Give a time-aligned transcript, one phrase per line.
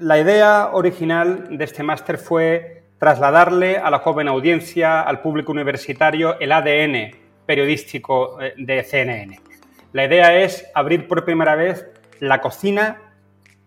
[0.00, 6.38] La idea original de este máster fue trasladarle a la joven audiencia, al público universitario,
[6.38, 9.40] el ADN periodístico eh, de CNN.
[9.92, 11.86] La idea es abrir por primera vez
[12.20, 13.00] la cocina,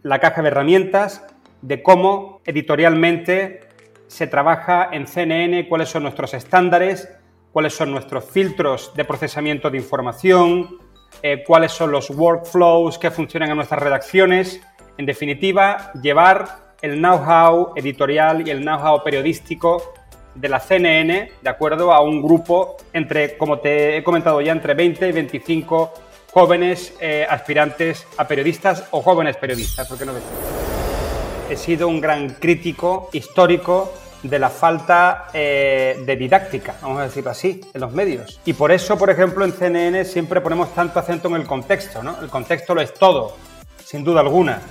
[0.03, 1.25] la caja de herramientas
[1.63, 3.61] de cómo editorialmente
[4.07, 7.11] se trabaja en CNN, cuáles son nuestros estándares,
[7.51, 10.77] cuáles son nuestros filtros de procesamiento de información,
[11.23, 14.61] eh, cuáles son los workflows que funcionan en nuestras redacciones.
[14.99, 19.93] En definitiva, llevar el know-how editorial y el know-how periodístico
[20.35, 24.73] de la CNN, de acuerdo a un grupo entre, como te he comentado ya, entre
[24.73, 25.93] 20 y 25
[26.33, 30.11] jóvenes eh, aspirantes a periodistas o jóvenes periodistas, ¿por qué no
[31.49, 37.31] He sido un gran crítico histórico de la falta eh, de didáctica, vamos a decirlo
[37.31, 38.41] así, en los medios.
[38.43, 42.19] Y por eso, por ejemplo, en CNN siempre ponemos tanto acento en el contexto, ¿no?
[42.21, 43.37] El contexto lo es todo,
[43.85, 44.61] sin duda alguna.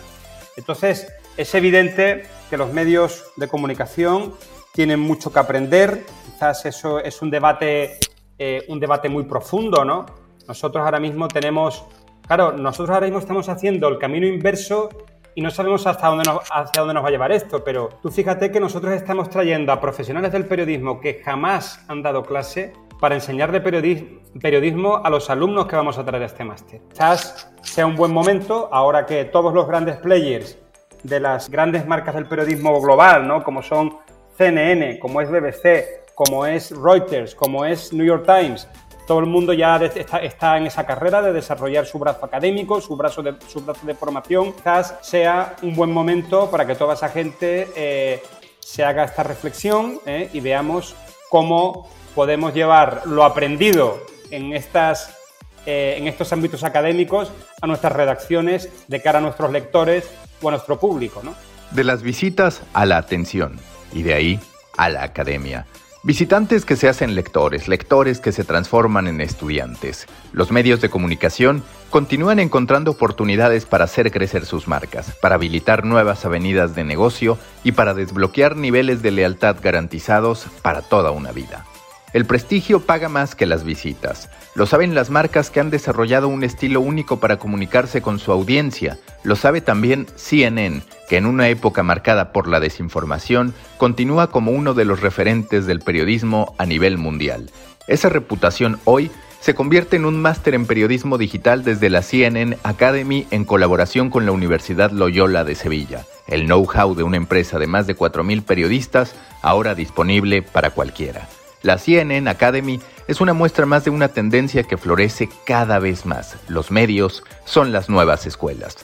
[0.58, 4.34] Entonces, es evidente que los medios de comunicación
[4.72, 7.98] tienen mucho que aprender, quizás eso es un debate,
[8.38, 10.04] eh, un debate muy profundo, ¿no?
[10.48, 11.84] Nosotros ahora mismo tenemos,
[12.26, 14.88] claro, nosotros ahora mismo estamos haciendo el camino inverso
[15.36, 18.10] y no sabemos hasta dónde nos, hacia dónde nos va a llevar esto, pero tú
[18.10, 23.14] fíjate que nosotros estamos trayendo a profesionales del periodismo que jamás han dado clase para
[23.14, 26.80] enseñarle periodismo a los alumnos que vamos a traer a este máster.
[26.90, 30.58] Quizás sea un buen momento, ahora que todos los grandes players
[31.02, 33.44] de las grandes marcas del periodismo global, ¿no?
[33.44, 33.98] como son
[34.36, 38.68] CNN, como es BBC, como es Reuters, como es New York Times,
[39.08, 43.22] todo el mundo ya está, en esa carrera de desarrollar su brazo académico, su brazo
[43.22, 44.52] de, su brazo de formación.
[44.52, 48.22] Quizás sea un buen momento para que toda esa gente eh,
[48.58, 50.94] se haga esta reflexión eh, y veamos
[51.30, 53.98] cómo podemos llevar lo aprendido
[54.30, 55.17] en, estas,
[55.66, 60.08] eh, en estos ámbitos académicos a nuestras redacciones de cara a nuestros lectores
[60.40, 61.22] o a nuestro público.
[61.70, 63.58] De las visitas a la atención
[63.92, 64.40] y de ahí
[64.76, 65.66] a la academia.
[66.04, 70.06] Visitantes que se hacen lectores, lectores que se transforman en estudiantes.
[70.32, 76.24] Los medios de comunicación continúan encontrando oportunidades para hacer crecer sus marcas, para habilitar nuevas
[76.24, 81.66] avenidas de negocio y para desbloquear niveles de lealtad garantizados para toda una vida.
[82.12, 84.30] El prestigio paga más que las visitas.
[84.54, 88.98] Lo saben las marcas que han desarrollado un estilo único para comunicarse con su audiencia.
[89.22, 94.72] Lo sabe también CNN, que en una época marcada por la desinformación, continúa como uno
[94.72, 97.50] de los referentes del periodismo a nivel mundial.
[97.86, 99.10] Esa reputación hoy
[99.40, 104.26] se convierte en un máster en periodismo digital desde la CNN Academy en colaboración con
[104.26, 106.04] la Universidad Loyola de Sevilla.
[106.26, 111.28] El know-how de una empresa de más de 4.000 periodistas ahora disponible para cualquiera.
[111.62, 116.36] La CNN Academy es una muestra más de una tendencia que florece cada vez más.
[116.48, 118.76] Los medios son las nuevas escuelas.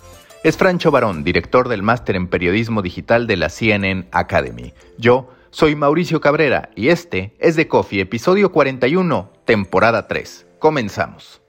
[0.42, 4.72] Es Francho Barón, director del máster en periodismo digital de la CNN Academy.
[4.98, 10.46] Yo soy Mauricio Cabrera y este es The Coffee, episodio 41, temporada 3.
[10.58, 11.40] Comenzamos.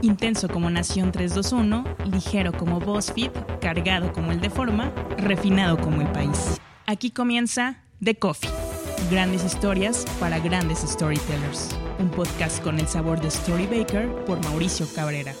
[0.00, 3.30] Intenso como Nación 321, ligero como BuzzFeed,
[3.60, 6.60] cargado como el de Forma, refinado como el país.
[6.86, 8.63] Aquí comienza The Coffee
[9.10, 11.78] Grandes historias para grandes storytellers.
[11.98, 15.34] Un podcast con el sabor de Storybaker por Mauricio Cabrera.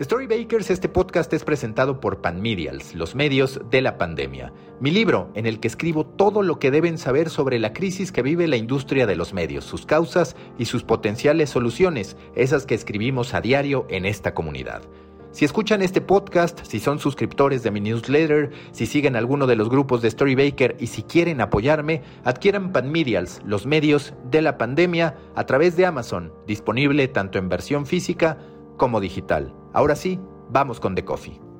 [0.00, 4.52] Storybakers, este podcast es presentado por Panmedials, los medios de la pandemia.
[4.80, 8.22] Mi libro, en el que escribo todo lo que deben saber sobre la crisis que
[8.22, 13.34] vive la industria de los medios, sus causas y sus potenciales soluciones, esas que escribimos
[13.34, 14.82] a diario en esta comunidad.
[15.32, 19.70] Si escuchan este podcast, si son suscriptores de mi newsletter, si siguen alguno de los
[19.70, 25.46] grupos de Storybaker y si quieren apoyarme, adquieran Panmedials, los medios de la pandemia, a
[25.46, 28.36] través de Amazon, disponible tanto en versión física
[28.76, 29.54] como digital.
[29.72, 30.20] Ahora sí,
[30.50, 31.51] vamos con The Coffee.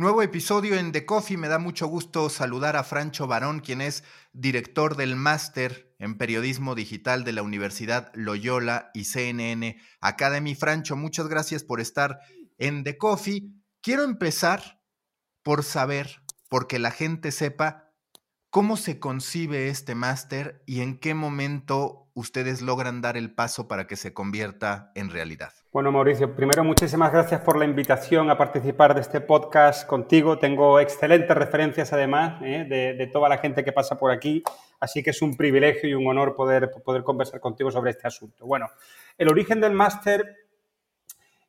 [0.00, 1.36] Nuevo episodio en The Coffee.
[1.36, 4.02] Me da mucho gusto saludar a Francho Barón, quien es
[4.32, 10.54] director del máster en periodismo digital de la Universidad Loyola y CNN Academy.
[10.54, 12.18] Francho, muchas gracias por estar
[12.56, 13.52] en The Coffee.
[13.82, 14.80] Quiero empezar
[15.42, 17.92] por saber, porque la gente sepa
[18.48, 23.86] cómo se concibe este máster y en qué momento ustedes logran dar el paso para
[23.86, 25.52] que se convierta en realidad.
[25.72, 30.36] Bueno, Mauricio, primero muchísimas gracias por la invitación a participar de este podcast contigo.
[30.36, 32.66] Tengo excelentes referencias además ¿eh?
[32.68, 34.42] de, toda la gente que pasa por aquí,
[34.80, 38.46] así que es un privilegio y un honor poder, poder conversar contigo sobre este asunto.
[38.46, 38.68] Bueno,
[39.16, 40.38] el origen del máster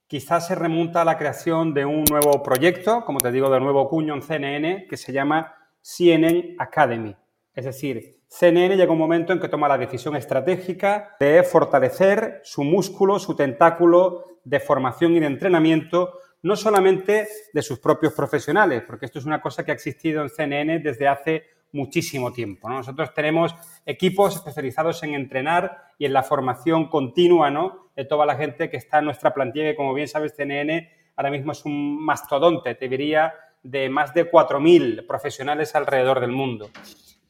[0.05, 3.89] quizás se remonta a la creación de un nuevo proyecto, como te digo, de nuevo
[3.89, 7.15] cuño en CNN, que se llama CNN Academy.
[7.55, 12.63] Es decir, CNN llega un momento en que toma la decisión estratégica de fortalecer su
[12.63, 19.05] músculo, su tentáculo de formación y de entrenamiento, no solamente de sus propios profesionales, porque
[19.05, 21.43] esto es una cosa que ha existido en CNN desde hace
[21.73, 22.69] muchísimo tiempo.
[22.69, 23.53] Nosotros tenemos
[23.85, 27.89] equipos especializados en entrenar y en la formación continua ¿no?
[27.97, 31.31] de toda la gente que está en nuestra plantilla, que como bien sabes, CNN ahora
[31.31, 36.69] mismo es un mastodonte, te diría, de más de 4.000 profesionales alrededor del mundo.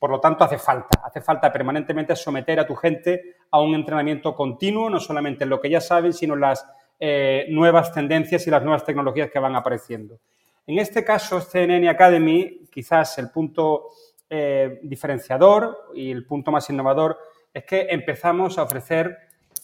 [0.01, 4.35] Por lo tanto, hace falta, hace falta permanentemente someter a tu gente a un entrenamiento
[4.35, 6.65] continuo, no solamente en lo que ya saben, sino en las
[6.99, 10.19] eh, nuevas tendencias y las nuevas tecnologías que van apareciendo.
[10.65, 13.89] En este caso, CNN Academy, quizás el punto
[14.27, 17.19] eh, diferenciador y el punto más innovador
[17.53, 19.15] es que empezamos a ofrecer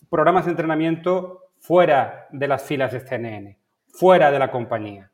[0.07, 3.57] programas de entrenamiento fuera de las filas de CNN,
[3.87, 5.09] fuera de la compañía.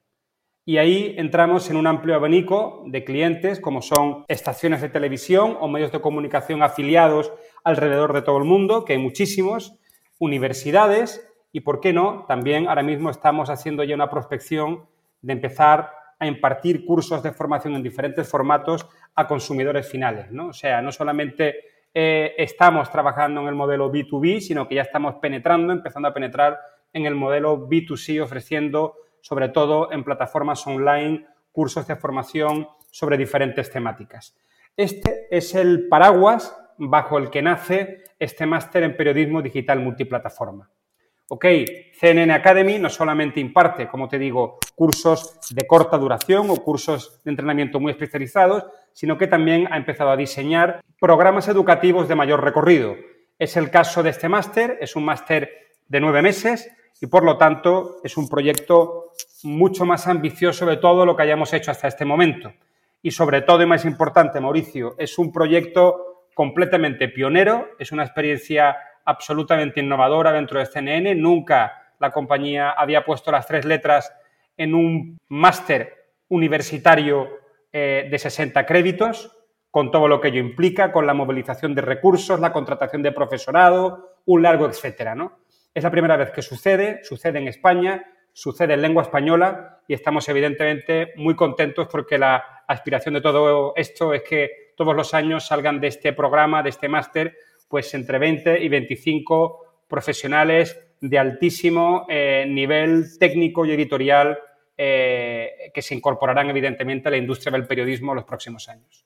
[0.66, 5.68] Y ahí entramos en un amplio abanico de clientes como son estaciones de televisión o
[5.68, 7.34] medios de comunicación afiliados
[7.66, 9.78] alrededor de todo el mundo, que hay muchísimos,
[10.20, 12.26] universidades y, ¿por qué no?
[12.30, 14.86] También ahora mismo estamos haciendo ya una prospección
[15.22, 20.32] de empezar a impartir cursos de formación en diferentes formatos a consumidores finales.
[20.32, 20.48] ¿no?
[20.48, 21.56] O sea, no solamente
[21.94, 26.58] eh, estamos trabajando en el modelo B2B, sino que ya estamos penetrando, empezando a penetrar
[26.94, 33.72] en el modelo B2C, ofreciendo sobre todo en plataformas online, cursos de formación sobre diferentes
[33.72, 34.36] temáticas.
[34.76, 40.70] Este es el paraguas bajo el que nace este máster en periodismo digital multiplataforma.
[41.30, 41.46] Ok,
[41.98, 47.32] CNN Academy no solamente imparte, como te digo, cursos de corta duración o cursos de
[47.32, 52.98] entrenamiento muy especializados, sino que también ha empezado a diseñar programas educativos de mayor recorrido.
[53.40, 55.63] Es el caso de este máster, es un máster
[55.94, 59.12] de nueve meses y por lo tanto es un proyecto
[59.44, 62.52] mucho más ambicioso de todo lo que hayamos hecho hasta este momento.
[63.04, 68.76] Y sobre todo y más importante, Mauricio, es un proyecto completamente pionero, es una experiencia
[69.06, 71.14] absolutamente innovadora dentro de CNN.
[71.14, 74.12] Nunca la compañía había puesto las tres letras
[74.58, 77.30] en un máster universitario
[77.72, 79.32] eh, de 60 créditos,
[79.70, 84.16] con todo lo que ello implica, con la movilización de recursos, la contratación de profesorado,
[84.26, 85.43] un largo etcétera, ¿no?
[85.74, 90.30] Es la primera vez que sucede, sucede en España, sucede en lengua española y estamos
[90.30, 95.80] evidentemente muy contentos porque la aspiración de todo esto es que todos los años salgan
[95.80, 97.36] de este programa, de este máster,
[97.68, 104.38] pues entre 20 y 25 profesionales de altísimo eh, nivel técnico y editorial
[104.78, 109.06] eh, que se incorporarán evidentemente a la industria del periodismo en los próximos años.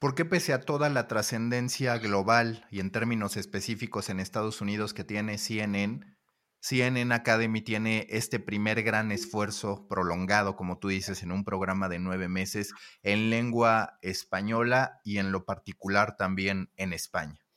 [0.00, 4.94] ¿Por qué pese a toda la trascendencia global y en términos específicos en Estados Unidos
[4.94, 6.16] que tiene CNN,
[6.60, 11.98] CNN Academy tiene este primer gran esfuerzo prolongado, como tú dices, en un programa de
[11.98, 17.47] nueve meses en lengua española y en lo particular también en España?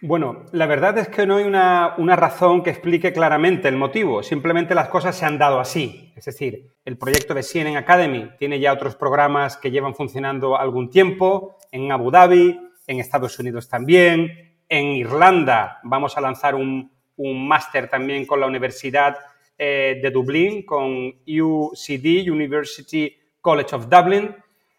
[0.00, 4.76] Bueno, la verdad es que no hay una, razón que explique claramente el motivo, simplemente
[4.76, 6.12] las cosas se han dado así.
[6.14, 10.88] Es decir, el proyecto de CNN Academy tiene ya otros programas que llevan funcionando algún
[10.88, 17.88] tiempo, en Abu Dhabi, en Estados Unidos también, en Irlanda vamos a lanzar un, máster
[17.90, 19.16] también con la Universidad
[19.58, 24.32] eh, de Dublín, con UCD, University College of Dublin,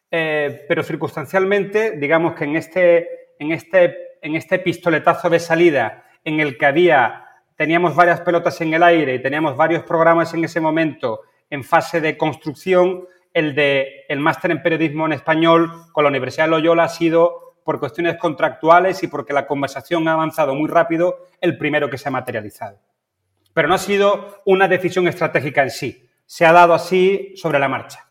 [0.10, 6.40] eh, pero circunstancialmente, digamos que en este, en este en este pistoletazo de salida en
[6.40, 7.26] el que había,
[7.56, 12.02] teníamos varias pelotas en el aire y teníamos varios programas en ese momento en fase
[12.02, 16.86] de construcción, el de el máster en periodismo en español con la Universidad de Loyola
[16.86, 21.90] ha sido por cuestiones contractuales y porque la conversación ha avanzado muy rápido, el primero
[21.90, 22.80] que se ha materializado.
[23.54, 27.70] Pero no ha sido una decisión estratégica en sí, se ha dado así sobre la
[27.70, 28.09] marcha.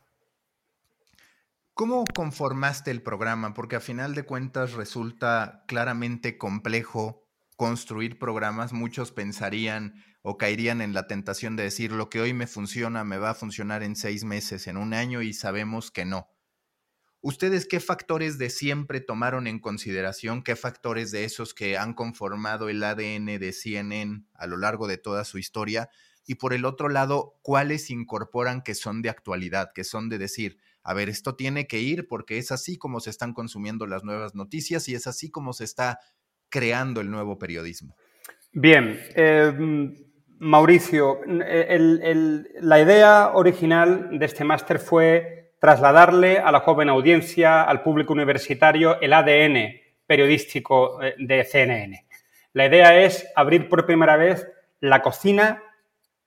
[1.79, 3.55] ¿Cómo conformaste el programa?
[3.55, 8.73] Porque a final de cuentas resulta claramente complejo construir programas.
[8.73, 13.19] Muchos pensarían o caerían en la tentación de decir lo que hoy me funciona me
[13.19, 16.27] va a funcionar en seis meses, en un año y sabemos que no.
[17.21, 20.43] ¿Ustedes qué factores de siempre tomaron en consideración?
[20.43, 24.99] ¿Qué factores de esos que han conformado el ADN de CNN a lo largo de
[24.99, 25.91] toda su historia?
[26.27, 30.59] Y por el otro lado, ¿cuáles incorporan que son de actualidad, que son de decir,
[30.89, 34.35] a ver, esto tiene que ir porque es así como se están consumiendo las nuevas
[34.35, 35.99] noticias y es así como se está
[36.49, 37.95] creando el nuevo periodismo.
[38.53, 39.95] Bien, em,
[40.39, 48.15] Mauricio, la idea original de este máster fue trasladarle a la joven audiencia, al público
[48.15, 49.75] universitario, el ADN
[50.07, 52.07] periodístico eh, de CNN.
[52.55, 54.49] La idea es abrir por primera vez
[54.81, 55.63] la cocina,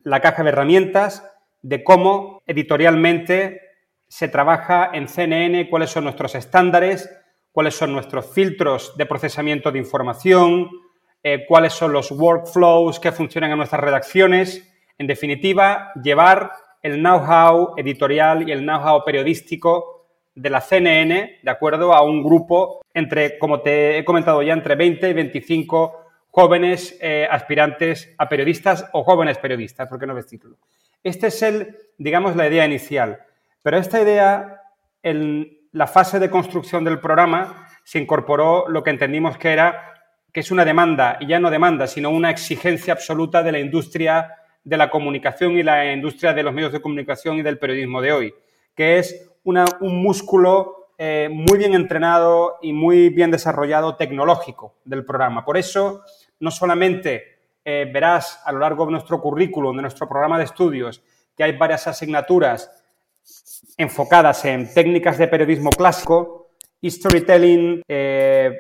[0.03, 1.27] la caja de herramientas
[1.63, 3.71] de cómo editorialmente
[4.12, 7.10] se trabaja en CNN, cuáles son nuestros estándares,
[7.53, 10.70] cuáles son nuestros filtros de procesamiento de información,
[11.24, 16.51] eh, cuáles son los workflows que funcionan en nuestras redacciones, En definitiva, llevar
[16.82, 22.82] el know-how editorial y el know-how periodístico de la CNN, de acuerdo a un grupo
[22.94, 28.86] entre, como te he comentado ya, entre 20 y 25 jóvenes eh, aspirantes a periodistas
[28.91, 30.58] o jóvenes periodistas, ¿por qué no vestirlo?
[31.01, 33.25] Este es el, digamos, la idea inicial.
[33.62, 34.62] Pero esta idea,
[35.03, 39.88] en la fase de construcción del programa, se incorporó lo que entendimos que era
[40.32, 44.36] que es una demanda, y ya no demanda, sino una exigencia absoluta de la industria
[44.63, 48.13] de la comunicación y la industria de los medios de comunicación y del periodismo de
[48.13, 48.34] hoy,
[48.75, 55.44] que es un músculo eh, muy bien entrenado y muy bien desarrollado tecnológico del programa.
[55.44, 56.03] Por eso,
[56.39, 61.03] no solamente eh, verás a lo largo de nuestro currículum, de nuestro programa de estudios,
[61.36, 62.81] que hay varias asignaturas
[63.78, 66.51] enfocadas en técnicas de periodismo clásico,
[66.84, 68.60] storytelling, eh,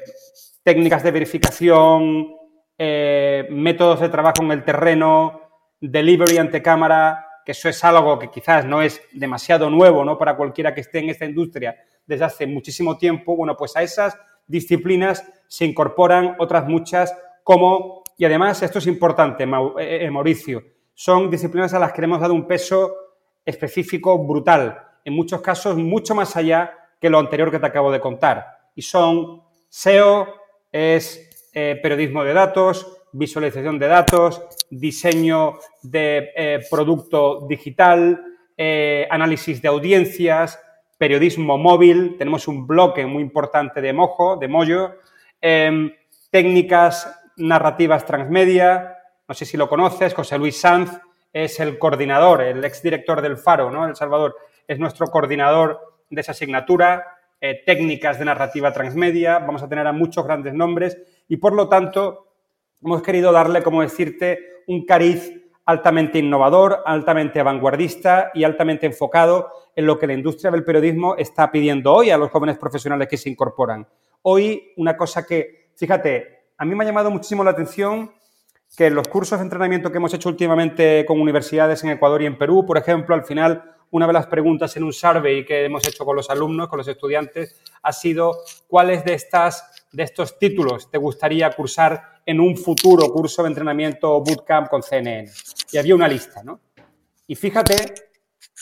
[0.63, 2.35] técnicas de verificación,
[2.77, 5.41] eh, métodos de trabajo en el terreno,
[5.79, 10.17] delivery ante cámara, que eso es algo que quizás no es demasiado nuevo ¿no?
[10.17, 11.75] para cualquiera que esté en esta industria
[12.05, 13.35] desde hace muchísimo tiempo.
[13.35, 19.45] Bueno, pues a esas disciplinas se incorporan otras muchas como, y además esto es importante,
[19.79, 20.63] eh, Mauricio,
[20.93, 22.95] son disciplinas a las que le hemos dado un peso
[23.45, 27.99] específico brutal, en muchos casos mucho más allá que lo anterior que te acabo de
[27.99, 28.45] contar.
[28.75, 30.27] Y son SEO,
[30.71, 38.23] es eh, periodismo de datos, visualización de datos, diseño de eh, producto digital,
[38.55, 40.59] eh, análisis de audiencias,
[40.97, 42.15] periodismo móvil.
[42.17, 44.95] Tenemos un bloque muy importante de Mojo, de Moyo,
[45.41, 45.91] em,
[46.29, 48.97] técnicas narrativas transmedia.
[49.27, 50.91] No sé si lo conoces, José Luis Sanz
[51.33, 53.87] es el coordinador, el exdirector del Faro, ¿no?
[53.87, 54.35] El Salvador
[54.67, 57.17] es nuestro coordinador de esa asignatura.
[57.39, 60.95] Eh, técnicas de narrativa transmedia, vamos a tener a muchos grandes nombres
[61.27, 62.27] y por lo tanto
[62.83, 69.85] hemos querido darle, como decirte, un cariz altamente innovador, altamente vanguardista y altamente enfocado en
[69.85, 73.29] lo que la industria del periodismo está pidiendo hoy a los jóvenes profesionales que se
[73.29, 73.87] incorporan.
[74.23, 78.11] Hoy una cosa que, fíjate, a mí me ha llamado muchísimo la atención
[78.75, 82.25] que en los cursos de entrenamiento que hemos hecho últimamente con universidades en Ecuador y
[82.25, 85.85] en Perú, por ejemplo, al final una de las preguntas en un survey que hemos
[85.85, 88.37] hecho con los alumnos, con los estudiantes, ha sido
[88.67, 94.21] cuáles de, estas, de estos títulos te gustaría cursar en un futuro curso de entrenamiento
[94.21, 95.29] bootcamp con CNN.
[95.71, 96.61] Y había una lista, ¿no?
[97.27, 97.75] Y fíjate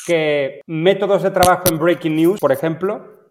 [0.05, 3.29] que métodos de trabajo en Breaking News, por ejemplo,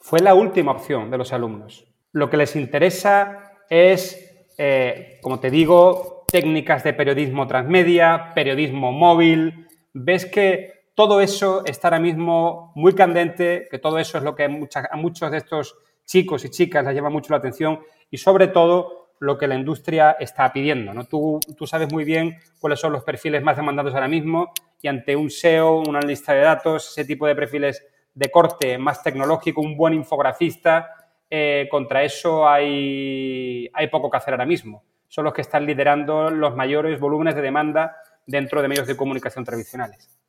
[0.00, 1.86] fue la última opción de los alumnos.
[2.12, 4.29] Lo que les interesa es,
[4.62, 9.66] eh, como te digo, técnicas de periodismo transmedia, periodismo móvil.
[9.94, 14.44] Ves que todo eso está ahora mismo muy candente, que todo eso es lo que
[14.44, 19.14] a, muchos de estos chicos y chicas les llama mucho la atención y sobre todo
[19.18, 20.92] lo que la industria está pidiendo.
[20.92, 21.06] ¿no?
[21.06, 24.52] Tú, tú, sabes muy bien cuáles son los perfiles más demandados ahora mismo
[24.82, 29.02] y ante un SEO, una lista de datos, ese tipo de perfiles de corte más
[29.02, 30.99] tecnológico, un buen infografista,
[31.30, 34.84] eh, contra eso hay, hay poco que hacer ahora mismo.
[35.08, 37.96] Son los que están liderando los mayores volúmenes de demanda
[38.26, 40.20] dentro de medios de comunicación tradicionales.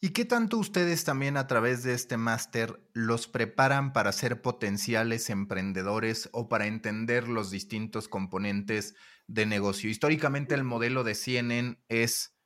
[0.00, 5.30] ¿Y qué tanto ustedes también a través de este máster los preparan para ser potenciales
[5.30, 8.94] emprendedores o para entender los distintos componentes
[9.26, 9.88] de negocio?
[9.88, 12.36] Históricamente el modelo de CNN es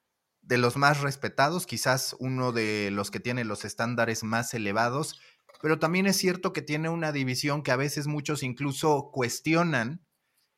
[0.42, 5.20] de los más respetados, quizás uno de los que tiene los estándares más elevados,
[5.60, 10.04] pero también es cierto que tiene una división que a veces muchos incluso cuestionan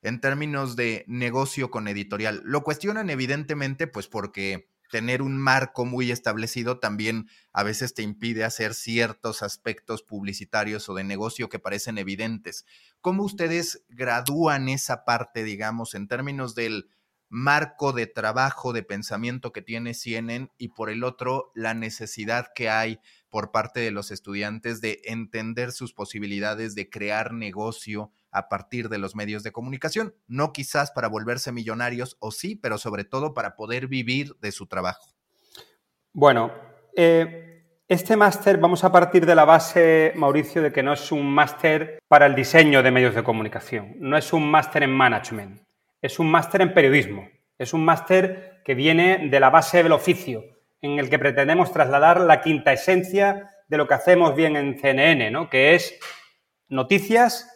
[0.03, 2.43] en términos de negocio con editorial.
[2.45, 8.45] Lo cuestionan evidentemente pues porque tener un marco muy establecido también a veces te impide
[8.45, 12.67] hacer ciertos aspectos publicitarios o de negocio que parecen evidentes.
[13.01, 16.91] ¿Cómo ustedes gradúan esa parte, digamos, en términos del
[17.31, 22.69] marco de trabajo, de pensamiento que tiene CNN y por el otro, la necesidad que
[22.69, 23.01] hay
[23.33, 28.99] por parte de los estudiantes de entender sus posibilidades de crear negocio a partir de
[28.99, 33.57] los medios de comunicación, no quizás para volverse millonarios o sí, pero sobre todo para
[33.57, 35.15] poder vivir de su trabajo.
[36.13, 36.53] Bueno,
[36.95, 41.27] eh, este máster vamos a partir de la base, Mauricio, de que no es un
[41.27, 45.63] máster para el diseño de medios de comunicación, no es un máster en management,
[46.03, 50.45] es un máster en periodismo, es un máster que viene de la base del oficio,
[50.83, 55.31] en el que pretendemos trasladar la quinta esencia de lo que hacemos bien en CNN,
[55.31, 55.49] ¿no?
[55.49, 55.99] que es
[56.69, 57.49] noticias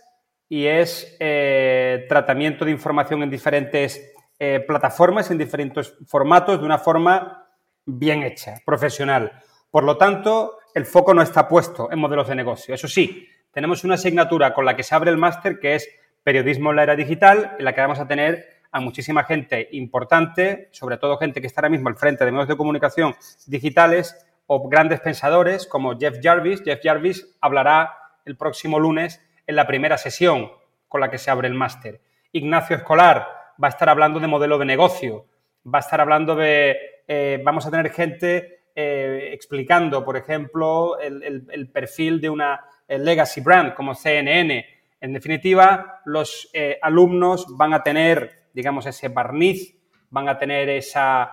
[0.49, 6.79] y es eh, tratamiento de información en diferentes eh, plataformas, en diferentes formatos, de una
[6.79, 7.49] forma
[7.85, 9.33] bien hecha, profesional.
[9.71, 12.75] Por lo tanto, el foco no está puesto en modelos de negocio.
[12.75, 15.89] Eso sí, tenemos una asignatura con la que se abre el máster que es
[16.27, 20.69] Periodismo en la era digital, en la que vamos a tener a muchísima gente importante,
[20.73, 23.15] sobre todo gente que está ahora mismo al frente de medios de comunicación
[23.47, 26.63] digitales o grandes pensadores como Jeff Jarvis.
[26.63, 30.51] Jeff Jarvis hablará el próximo lunes en la primera sesión
[30.89, 32.01] con la que se abre el máster.
[32.33, 33.27] Ignacio Escolar
[33.63, 35.27] va a estar hablando de modelo de negocio,
[35.67, 36.77] va a estar hablando de,
[37.09, 43.41] eh, vamos a tener gente eh, explicando, por ejemplo, el, perfil de una eh, legacy
[43.41, 44.67] brand como CNN.
[45.01, 46.51] En definitiva, los
[46.83, 49.77] alumnos van a tener, digamos, ese barniz,
[50.09, 51.31] van a tener esa,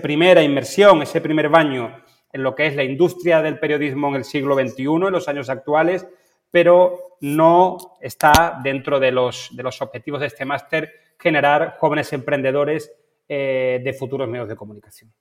[0.00, 2.00] primera inmersión, ese primer baño
[2.32, 5.50] en lo que es la industria del periodismo en el siglo XXI, en los años
[5.50, 6.06] actuales,
[6.52, 12.92] pero no está dentro de los, de los objetivos de este máster generar jóvenes emprendedores
[13.28, 15.12] eh, de futuros medios de comunicación.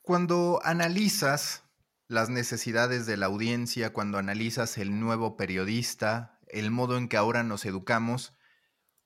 [0.00, 1.64] Cuando analizas
[2.08, 7.42] las necesidades de la audiencia, cuando analizas el nuevo periodista, el modo en que ahora
[7.42, 8.34] nos educamos,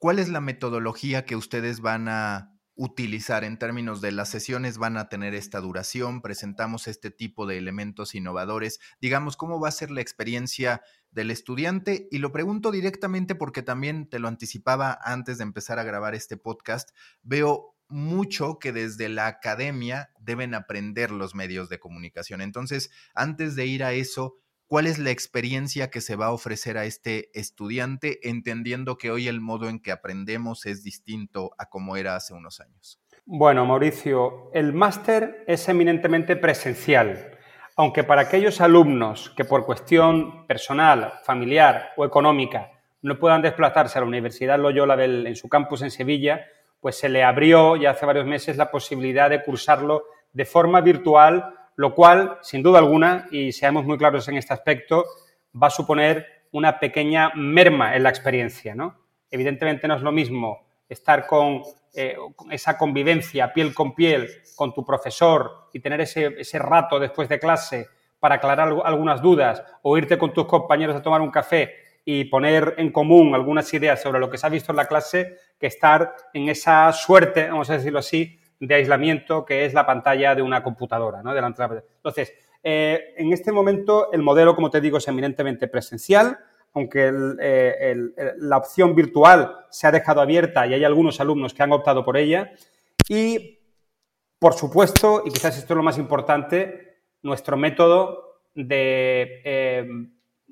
[0.06, 4.96] ¿cuál es la metodología que ustedes van a utilizar en términos de las sesiones van
[4.98, 9.90] a tener esta duración, presentamos este tipo de elementos innovadores, digamos, cómo va a ser
[9.90, 15.42] la experiencia del estudiante y lo pregunto directamente porque también te lo anticipaba antes de
[15.42, 16.90] empezar a grabar este podcast,
[17.25, 22.42] veo mucho que desde la academia deben aprender los medios de comunicación.
[22.42, 24.36] Entonces, antes de ir a eso,
[24.68, 29.28] ¿Cuál es la experiencia que se va a ofrecer a este estudiante, entendiendo que hoy
[29.28, 33.00] el modo en que aprendemos es distinto a como era hace unos años?
[33.25, 37.38] Bueno, Mauricio, el máster es eminentemente presencial,
[37.76, 44.00] aunque para aquellos alumnos que por cuestión personal, familiar o económica no puedan desplazarse a
[44.00, 46.44] la Universidad Loyola en su campus en Sevilla,
[46.80, 51.54] pues se le abrió ya hace varios meses la posibilidad de cursarlo de forma virtual
[51.76, 55.04] lo cual, sin duda alguna, y seamos muy claros en este aspecto,
[55.62, 58.75] va a suponer una pequeña merma en la experiencia.
[58.75, 58.97] ¿no?
[59.30, 61.62] Evidentemente no es lo mismo estar con,
[61.95, 62.16] eh,
[62.50, 67.38] esa convivencia piel con piel con tu profesor y tener ese, ese rato después de
[67.38, 71.74] clase para aclarar algunas dudas o irte con tus compañeros a tomar un café
[72.05, 75.38] y poner en común algunas ideas sobre lo que se ha visto en la clase
[75.59, 80.35] que estar en esa suerte, vamos a decirlo así, de aislamiento que es la pantalla
[80.35, 81.35] de una computadora, ¿no?
[81.35, 81.83] Delante de la...
[81.97, 86.38] Entonces, eh, en este momento el modelo, como te digo, es eminentemente presencial,
[86.73, 87.97] aunque eh,
[88.38, 92.16] la opción virtual se ha dejado abierta y hay algunos alumnos que han optado por
[92.16, 92.53] ella.
[93.09, 93.61] Y,
[94.38, 99.88] por supuesto, y quizás esto es lo más importante, nuestro método de, eh,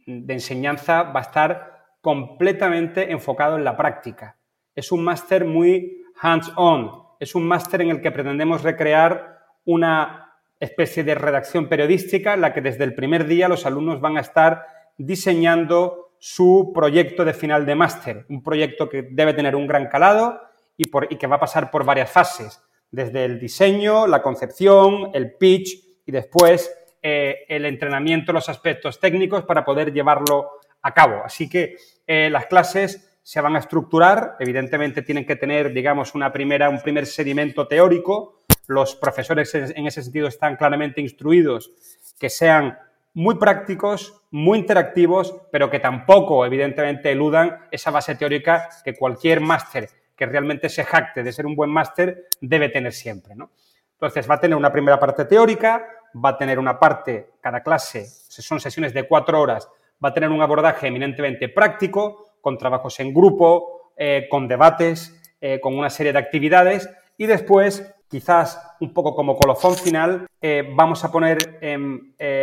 [0.06, 4.38] de enseñanza va a estar completamente enfocado en la práctica.
[4.74, 11.04] Es un máster muy hands-on, es un máster en el que pretendemos recrear una especie
[11.04, 14.66] de redacción periodística en la que desde el primer día los alumnos van a estar
[14.98, 20.38] diseñando su proyecto de final de máster, un proyecto que debe tener un gran calado
[20.76, 26.02] y, que va a pasar por varias fases, desde el diseño, la concepción, el pitch
[26.06, 26.70] y después
[27.02, 30.50] eh, el entrenamiento, los aspectos técnicos para poder llevarlo
[30.82, 31.22] a cabo.
[31.24, 36.30] Así que eh, las clases se van a estructurar, evidentemente tienen que tener, digamos, una
[36.30, 41.72] primera, un primer sedimento teórico, los profesores en ese sentido están claramente instruidos,
[42.20, 42.78] que sean
[43.14, 49.88] muy prácticos, muy interactivos, pero que tampoco, evidentemente, eludan esa base teórica que cualquier máster
[50.14, 53.34] que realmente se jacte de ser un buen máster debe tener siempre.
[53.34, 53.50] ¿no?
[53.92, 55.82] Entonces, va a tener una primera parte teórica,
[56.22, 59.68] va a tener una parte, cada clase, son sesiones de cuatro horas,
[60.04, 65.58] va a tener un abordaje eminentemente práctico, con trabajos en grupo, eh, con debates, eh,
[65.60, 66.90] con una serie de actividades.
[67.16, 71.38] Y después, quizás un poco como colofón final, eh, vamos a poner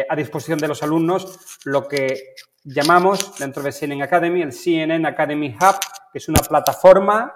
[0.09, 2.33] a disposición de los alumnos lo que
[2.63, 5.79] llamamos dentro de CNN Academy el CNN Academy Hub,
[6.11, 7.35] que es una plataforma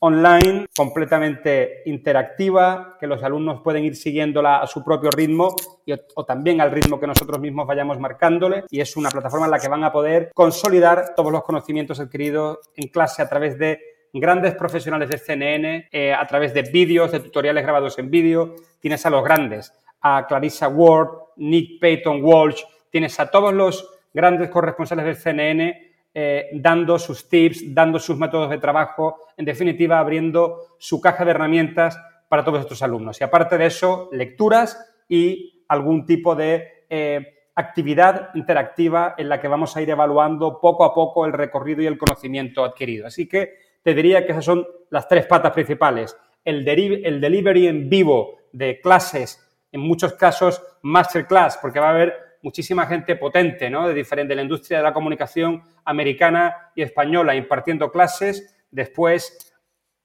[0.00, 5.54] online completamente interactiva, que los alumnos pueden ir siguiéndola a su propio ritmo
[5.84, 8.64] y, o también al ritmo que nosotros mismos vayamos marcándole.
[8.70, 12.58] Y es una plataforma en la que van a poder consolidar todos los conocimientos adquiridos
[12.74, 13.80] en clase a través de
[14.12, 18.54] grandes profesionales de CNN, eh, a través de vídeos, de tutoriales grabados en vídeo.
[18.80, 24.48] Tienes a los grandes, a Clarissa Ward, Nick Payton Walsh, tienes a todos los grandes
[24.48, 25.85] corresponsales del CNN
[26.18, 31.32] eh, dando sus tips, dando sus métodos de trabajo, en definitiva, abriendo su caja de
[31.32, 33.20] herramientas para todos estos alumnos.
[33.20, 39.46] Y aparte de eso, lecturas y algún tipo de eh, actividad interactiva en la que
[39.46, 43.06] vamos a ir evaluando poco a poco el recorrido y el conocimiento adquirido.
[43.06, 43.52] Así que
[43.82, 46.16] te diría que esas son las tres patas principales.
[46.42, 52.25] El, el delivery en vivo de clases, en muchos casos masterclass, porque va a haber
[52.46, 53.88] muchísima gente potente, ¿no?
[53.88, 59.54] De diferente, de la industria de la comunicación americana y española, impartiendo clases Después,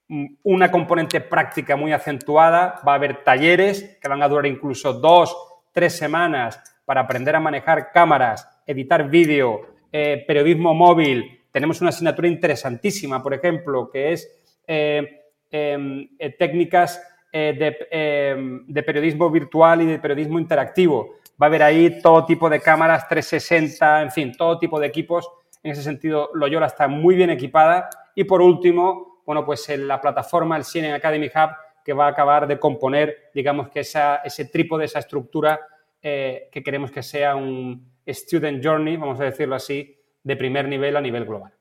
[0.07, 4.93] mm, una componente práctica muy acentuada, va a haber talleres que van a durar incluso
[4.93, 5.35] dos,
[5.73, 11.41] tres semanas para aprender a manejar cámaras, editar vídeo, eh, periodismo móvil.
[11.51, 14.29] Tenemos una asignatura interesantísima, por ejemplo, que es
[14.67, 17.01] eh, em, eh, técnicas
[17.33, 21.15] em, de, periodismo virtual y de periodismo interactivo.
[21.39, 25.29] Va a haber ahí todo tipo de cámaras 360, en fin, todo tipo de equipos.
[25.63, 27.89] En ese sentido, Loyola está muy bien equipada.
[28.15, 31.51] Y por último, bueno, pues en la plataforma, el CNN Academy Hub,
[31.83, 35.59] que va a acabar de componer, digamos que esa, ese trípode, esa estructura
[36.01, 41.01] que queremos que sea un, Student Journey, vamos a decirlo así, de primer nivel a
[41.01, 41.53] nivel global.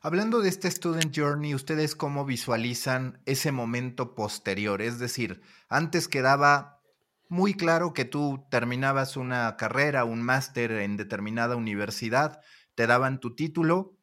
[0.00, 4.82] Hablando de este Student Journey, ¿ustedes cómo visualizan ese momento posterior?
[4.82, 6.82] Es decir, antes quedaba
[7.28, 12.40] muy claro que tú terminabas una carrera, un máster en determinada universidad,
[12.74, 13.96] te daban tu título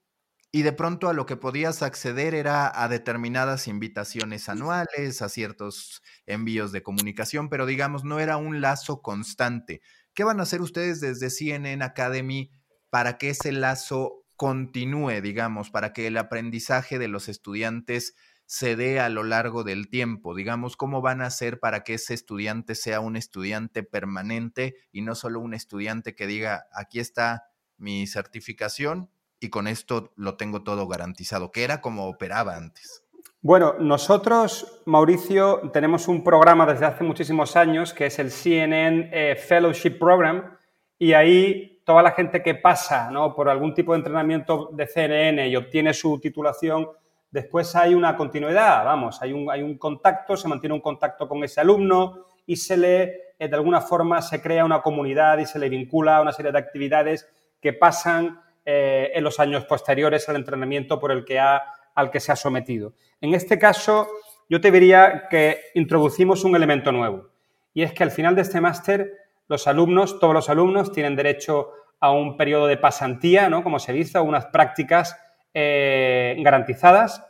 [0.51, 6.01] y de pronto a lo que podías acceder era a determinadas invitaciones anuales, a ciertos
[6.25, 9.81] envíos de comunicación, pero digamos, no era un lazo constante.
[10.13, 12.51] ¿Qué van a hacer ustedes desde CNN Academy
[12.89, 18.15] para que ese lazo continúe, digamos, para que el aprendizaje de los estudiantes
[18.51, 20.35] se dé a lo largo del tiempo?
[20.35, 25.15] Digamos, ¿cómo van a hacer para que ese estudiante sea un estudiante permanente y no
[25.15, 27.45] solo un estudiante que diga, aquí está
[27.77, 29.09] mi certificación
[29.39, 33.05] y con esto lo tengo todo garantizado, que era como operaba antes?
[33.39, 39.37] Bueno, nosotros, Mauricio, tenemos un programa desde hace muchísimos años que es el CNN eh,
[39.37, 40.57] Fellowship Program
[40.99, 45.55] y ahí toda la gente que pasa por algún tipo de entrenamiento de CNN y
[45.55, 46.89] obtiene su titulación,
[47.31, 51.43] después hay una continuidad, vamos, hay un, hay un contacto, se mantiene un contacto con
[51.43, 53.03] ese alumno y se le,
[53.39, 56.51] eh, de alguna forma, se crea una comunidad y se le vincula a una serie
[56.51, 57.27] de actividades
[57.59, 61.63] que pasan eh, en los años posteriores al entrenamiento por el que ha
[61.95, 62.93] al que se ha sometido.
[63.19, 64.07] En este caso,
[64.49, 67.29] yo te diría que introducimos un elemento nuevo,
[67.73, 69.17] y es que al final de este máster,
[69.47, 73.63] los alumnos, todos los alumnos, tienen derecho a un periodo de pasantía, ¿no?
[73.63, 75.17] como se dice, unas prácticas
[75.53, 77.25] eh, garantizadas.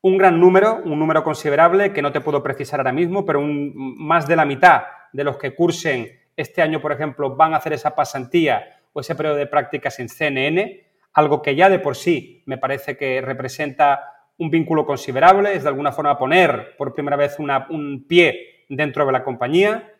[0.00, 4.26] Un gran número, un número considerable, que no te puedo precisar ahora mismo, pero más
[4.26, 7.94] de la mitad de los que cursen este año, por ejemplo, van a hacer esa
[7.94, 12.58] pasantía o ese periodo de prácticas en CNN algo que ya de por sí me
[12.58, 18.06] parece que representa un vínculo considerable, es de alguna forma poner por primera vez un
[18.08, 19.94] pie dentro de la compañía.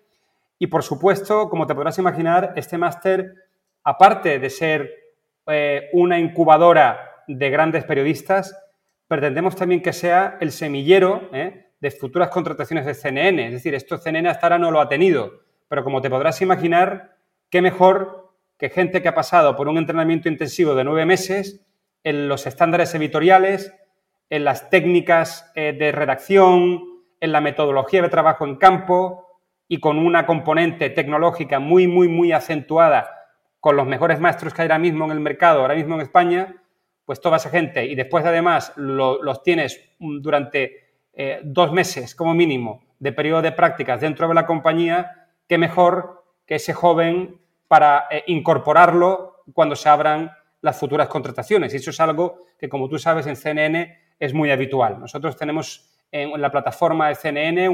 [0.60, 3.34] Y por supuesto, como te podrás imaginar, este máster,
[3.82, 4.90] aparte de ser
[5.48, 8.54] eh, una incubadora de grandes periodistas,
[9.06, 13.46] pretendemos también que sea el semillero eh, de futuras contrataciones de CNN.
[13.46, 17.16] Es decir, esto CNN hasta ahora no lo ha tenido, pero como te podrás imaginar,
[17.50, 21.64] qué mejor que gente que ha pasado por un entrenamiento intensivo de nueve meses
[22.04, 23.72] en los estándares editoriales,
[24.30, 26.82] en las técnicas eh, de redacción,
[27.20, 32.32] en la metodología de trabajo en campo y con una componente tecnológica muy, muy, muy
[32.32, 33.17] acentuada
[33.60, 36.62] con los mejores maestros que hay ahora mismo en el mercado, ahora mismo en España,
[37.04, 42.84] pues toda esa gente y después además los tienes durante eh, dos meses como mínimo
[42.98, 48.24] de periodo de prácticas dentro de la compañía, qué mejor que ese joven para eh,
[48.26, 51.72] incorporarlo cuando se abran las futuras contrataciones.
[51.72, 54.98] Y eso es algo que, como tú sabes, en CNN es muy habitual.
[54.98, 57.68] Nosotros tenemos en la plataforma de CNN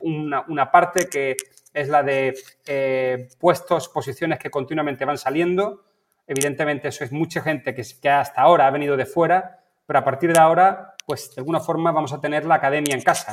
[0.00, 1.36] una, parte que
[1.72, 2.34] es la de
[2.66, 5.84] eh, puestos, posiciones que continuamente van saliendo.
[6.26, 10.32] Evidentemente, eso es mucha gente que, hasta ahora ha venido de fuera, pero a partir
[10.32, 13.32] de ahora, pues de alguna forma vamos a tener la academia en casa.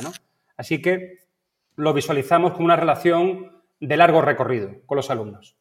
[0.55, 1.19] Así que
[1.75, 5.57] lo visualizamos como una relación de largo recorrido con los alumnos.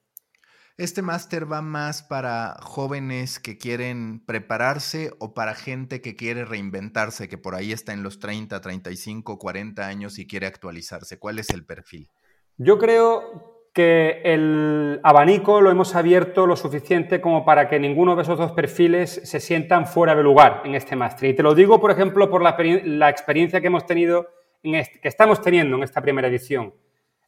[0.76, 7.28] ¿Este máster va más para jóvenes que quieren prepararse o para gente que quiere reinventarse,
[7.28, 11.16] que por ahí está en los 30, 35, 40 años y quiere actualizarse?
[11.20, 12.10] ¿Cuál es el perfil?
[12.56, 18.22] Yo creo que el abanico lo hemos abierto lo suficiente como para que ninguno de
[18.22, 21.30] esos dos perfiles se sientan fuera de lugar en este máster.
[21.30, 24.26] Y te lo digo, por ejemplo, por la, experiencia que hemos tenido,
[24.64, 26.74] en este, que estamos teniendo en esta primera edición.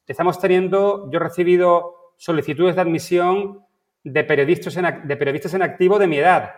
[0.05, 3.65] Estamos teniendo, yo he recibido solicitudes de admisión
[4.03, 6.55] de periodistas, en, de periodistas en activo de mi edad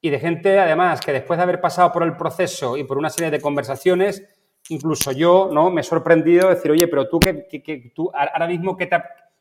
[0.00, 3.10] y de gente, además, que después de haber pasado por el proceso y por una
[3.10, 4.28] serie de conversaciones,
[4.68, 5.70] incluso yo ¿no?
[5.70, 8.88] me he sorprendido de decir, oye, pero tú, qué, tú ahora mismo, ¿qué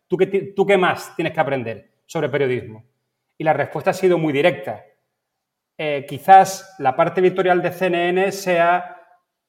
[0.07, 2.85] tú, qué, ¿tú qué más tienes que aprender sobre periodismo?
[3.37, 4.85] Y la respuesta ha sido muy directa.
[5.77, 8.97] Eh, quizás la parte editorial de CNN sea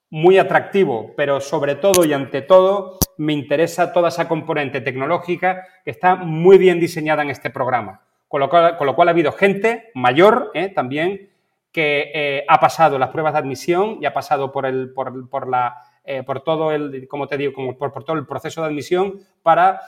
[0.08, 5.92] muy atractivo, pero sobre todo y ante todo me interesa toda esa componente tecnológica que
[5.92, 8.00] está muy bien diseñada en este programa.
[8.26, 10.70] Con lo cual, ha habido gente mayor ¿eh?
[10.70, 11.30] también
[11.70, 16.72] que ha pasado las pruebas de admisión y ha pasado por, el, por, por todo
[16.72, 19.80] el, como te digo, por, todo el proceso de admisión para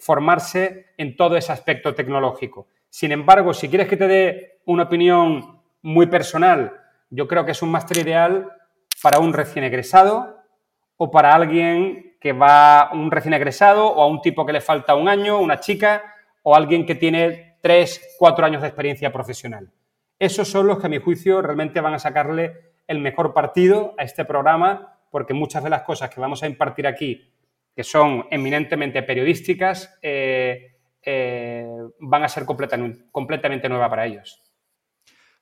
[0.00, 2.66] formarse en todo ese aspecto tecnológico.
[2.90, 6.72] Sin embargo, si quieres que te dé una opinión muy personal,
[7.10, 8.50] yo creo que es un máster ideal
[9.00, 10.42] para un recién egresado
[10.96, 14.94] o para alguien que va, un recién egresado o a un tipo que le falta
[14.94, 19.70] un año, una chica o alguien que tiene tres, cuatro años de experiencia profesional.
[20.18, 24.02] Esos son los que a mi juicio realmente van a sacarle el mejor partido a
[24.02, 27.32] este programa porque muchas de las cosas que vamos a impartir aquí,
[27.74, 31.66] que son eminentemente periodísticas, eh, eh,
[32.00, 34.42] van a ser completamente, completamente nuevas para ellos.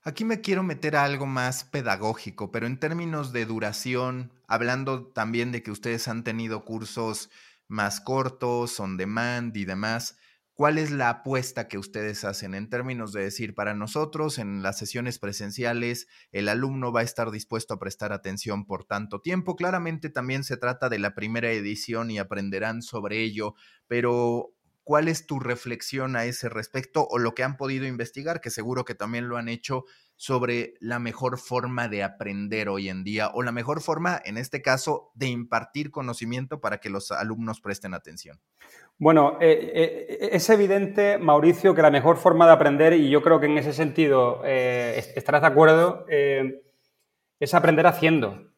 [0.02, 5.52] Aquí me quiero meter a algo más pedagógico, pero en términos de duración, hablando también
[5.52, 7.30] de que ustedes han tenido cursos
[7.68, 10.16] más cortos, on demand y demás,
[10.54, 14.78] ¿cuál es la apuesta que ustedes hacen en términos de decir, para nosotros en las
[14.78, 19.56] sesiones presenciales, el alumno va a estar dispuesto a prestar atención por tanto tiempo?
[19.56, 23.54] Claramente también se trata de la primera edición y aprenderán sobre ello,
[23.86, 24.55] pero
[24.86, 28.84] ¿Cuál es tu reflexión a ese respecto o lo que han podido investigar, que seguro
[28.84, 33.42] que también lo han hecho, sobre la mejor forma de aprender hoy en día o
[33.42, 38.38] la mejor forma, en este caso, de impartir conocimiento para que los alumnos presten atención?
[38.96, 43.40] Bueno, eh, eh, es evidente, Mauricio, que la mejor forma de aprender, y yo creo
[43.40, 48.52] que en ese sentido eh, estarás de acuerdo, es aprender haciendo,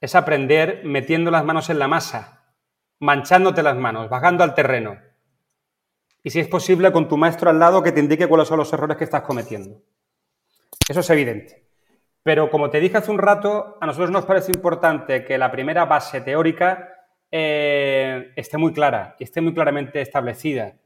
[0.00, 2.56] es aprender metiendo las manos en la masa,
[2.98, 5.13] manchándote las manos, bajando al terreno
[6.26, 8.72] y si es posible con tu maestro al lado que te indique cuáles son los
[8.72, 9.82] errores que estás cometiendo.
[10.88, 11.66] Eso es evidente.
[12.22, 15.84] Pero como te dije hace un rato, a nosotros nos parece importante que la primera
[15.84, 16.88] base teórica
[17.30, 20.78] eh, esté muy clara y esté muy claramente establecida.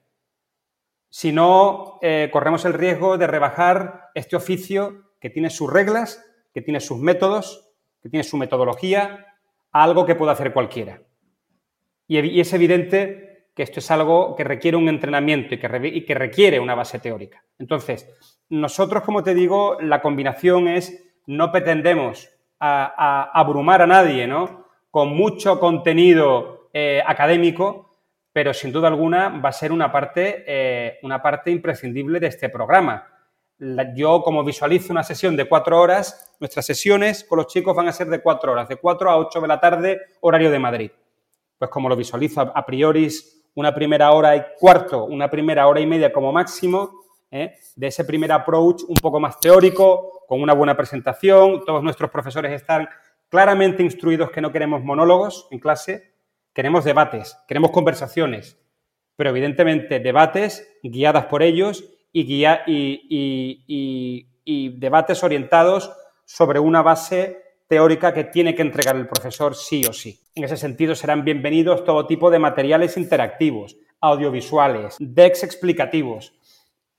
[1.09, 6.21] Si no, eh, corremos el riesgo de rebajar este oficio que tiene sus reglas,
[6.53, 7.71] que tiene sus métodos,
[8.03, 9.37] que tiene su metodología,
[9.71, 11.01] a algo que pueda hacer cualquiera.
[12.09, 13.28] y es evidente
[13.59, 17.43] que esto es algo que requiere un entrenamiento y que, requiere una base teórica.
[17.59, 18.09] Entonces,
[18.49, 24.65] nosotros, como te digo, la combinación es, no pretendemos abrumar a nadie, ¿no?
[24.93, 27.99] Con mucho contenido eh, académico,
[28.33, 32.51] pero sin duda alguna va a ser una parte, eh, una parte imprescindible de este
[32.51, 33.09] programa.
[33.97, 37.93] yo, como visualizo una sesión de cuatro horas, nuestras sesiones con los chicos van a
[37.93, 40.91] ser de cuatro horas, de cuatro a ocho de la tarde, horario de Madrid.
[41.59, 43.09] Pues como lo visualizo a priori,
[43.55, 46.93] una primera hora y cuarto, una primera hora y media como máximo,
[47.31, 47.55] ¿eh?
[47.77, 51.65] de ese primer approach un poco más teórico, con una buena presentación.
[51.65, 52.89] Todos nuestros profesores están
[53.29, 56.15] claramente instruidos que no queremos monólogos en clase,
[56.53, 58.59] queremos debates, queremos conversaciones,
[59.17, 62.25] pero evidentemente debates guiadas por ellos y,
[64.79, 65.93] debates orientados
[66.25, 70.21] sobre una base teórica que tiene que entregar el profesor sí o sí.
[70.39, 76.33] En ese sentido, serán bienvenidos todo tipo de materiales interactivos, audiovisuales, decks explicativos.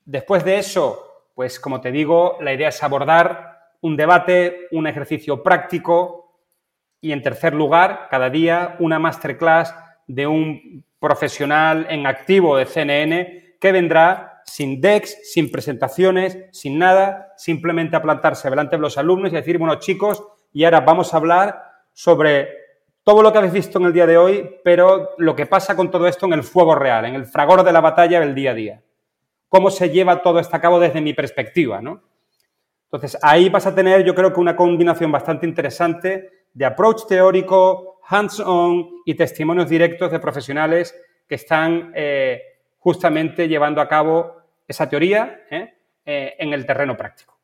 [0.04, 5.42] Después de eso, pues como te digo, la idea es abordar un debate, un ejercicio
[5.42, 6.36] práctico
[7.00, 9.74] y, en tercer lugar, cada día una masterclass
[10.06, 17.32] de un profesional en activo de CNN que vendrá sin decks, sin presentaciones, sin nada,
[17.38, 20.22] simplemente a plantarse delante de los alumnos y decir, bueno, chicos,
[20.52, 21.62] y ahora vamos a hablar
[21.94, 22.59] sobre
[23.10, 25.90] todo lo que habéis visto en el día de hoy, pero lo que pasa con
[25.90, 28.54] todo esto en el fuego real, en el fragor de la batalla del día a
[28.54, 28.82] día.
[29.48, 32.04] Cómo se lleva todo esto a cabo desde mi perspectiva, ¿no?
[32.84, 37.98] Entonces, ahí vas a tener, yo creo que una combinación bastante interesante de approach teórico,
[38.06, 40.94] hands-on y testimonios directos de profesionales
[41.28, 42.40] que están eh,
[42.78, 44.36] justamente llevando a cabo
[44.68, 45.74] esa teoría ¿eh?
[46.04, 47.36] Eh, en el terreno práctico.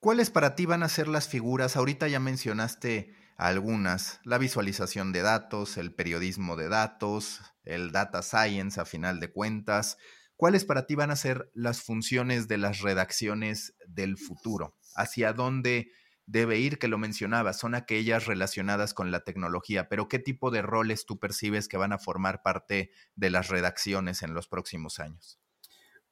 [0.00, 1.78] ¿Cuáles para ti van a ser las figuras?
[1.78, 8.80] Ahorita ya mencionaste algunas, la visualización de datos, el periodismo de datos, el data science
[8.80, 9.98] a final de cuentas.
[10.36, 14.76] ¿Cuáles para ti van a ser las funciones de las redacciones del futuro?
[14.94, 15.90] ¿Hacia dónde
[16.26, 16.78] debe ir?
[16.78, 21.18] Que lo mencionaba, son aquellas relacionadas con la tecnología, pero ¿qué tipo de roles tú
[21.18, 25.38] percibes que van a formar parte de las redacciones en los próximos años?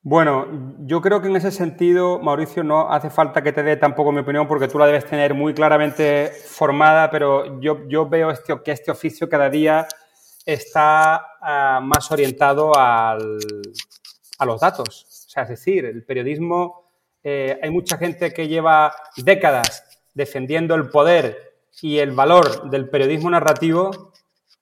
[0.04, 4.10] Bueno, yo creo que en ese sentido, Mauricio, no hace falta que te dé tampoco
[4.10, 8.60] mi opinión porque tú la debes tener muy claramente formada, pero yo, yo veo este,
[8.64, 9.86] que este oficio cada día
[10.44, 13.38] está ah, más orientado al,
[14.38, 15.24] a los datos.
[15.26, 16.90] O sea, es decir, el periodismo,
[17.22, 19.84] eh, hay mucha gente que lleva décadas
[20.14, 24.12] defendiendo el poder y el valor del periodismo narrativo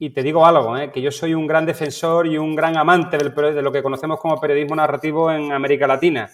[0.03, 0.91] y te digo algo, ¿eh?
[0.91, 4.19] que yo soy un gran defensor y un gran amante del, de lo que conocemos
[4.19, 6.31] como periodismo narrativo en América Latina.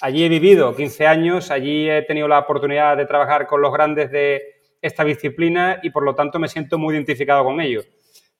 [0.00, 4.10] Allí he vivido 15 años, allí he tenido la oportunidad de trabajar con los grandes
[4.10, 4.40] de
[4.80, 7.86] esta disciplina y por lo tanto me siento muy identificado con ellos.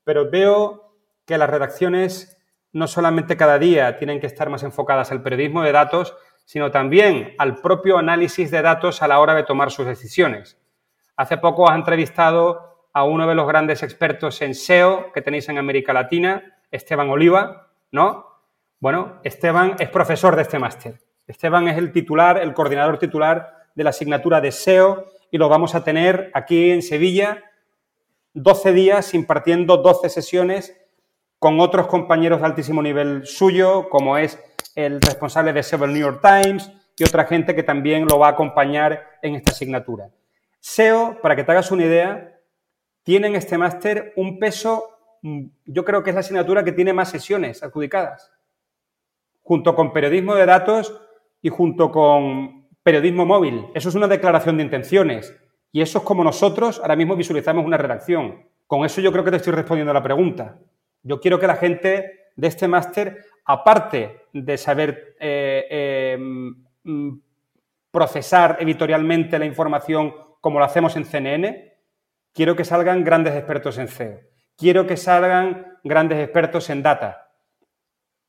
[0.04, 2.38] Pero veo que las redacciones
[2.72, 6.16] no solamente cada día tienen que estar más enfocadas al periodismo de datos,
[6.46, 10.58] sino también al propio análisis de datos a la hora de tomar sus decisiones.
[11.14, 12.65] Hace poco has entrevistado
[12.96, 17.68] a uno de los grandes expertos en SEO que tenéis en América Latina, Esteban Oliva,
[17.92, 18.24] ¿no?
[18.80, 20.98] Bueno, Esteban es profesor de este máster.
[21.26, 25.74] Esteban es el titular, el coordinador titular de la asignatura de SEO y lo vamos
[25.74, 27.44] a tener aquí en Sevilla
[28.32, 30.74] 12 días impartiendo 12 sesiones
[31.38, 34.42] con otros compañeros de altísimo nivel suyo, como es
[34.74, 38.30] el responsable de SEO New York Times y otra gente que también lo va a
[38.30, 40.09] acompañar en esta asignatura.
[40.61, 42.32] SEO, para que te hagas una idea,
[43.06, 46.92] tiene en este máster un peso, mm, yo creo que es la asignatura que tiene
[46.92, 48.32] más sesiones adjudicadas,
[49.42, 51.00] junto con periodismo de datos
[51.40, 53.68] y junto con periodismo móvil.
[53.74, 55.32] Eso es una declaración de intenciones
[55.70, 58.44] y eso es como nosotros ahora mismo visualizamos una redacción.
[58.66, 60.58] Con eso yo creo que te estoy respondiendo a la pregunta.
[61.04, 66.18] Yo quiero que la gente de este máster, aparte de saber eh, eh,
[66.82, 67.12] mm,
[67.92, 71.75] procesar editorialmente la información como lo hacemos en CNN,
[72.37, 74.20] quiero que salgan grandes expertos en CEO.
[74.57, 77.31] Quiero que salgan grandes expertos en data,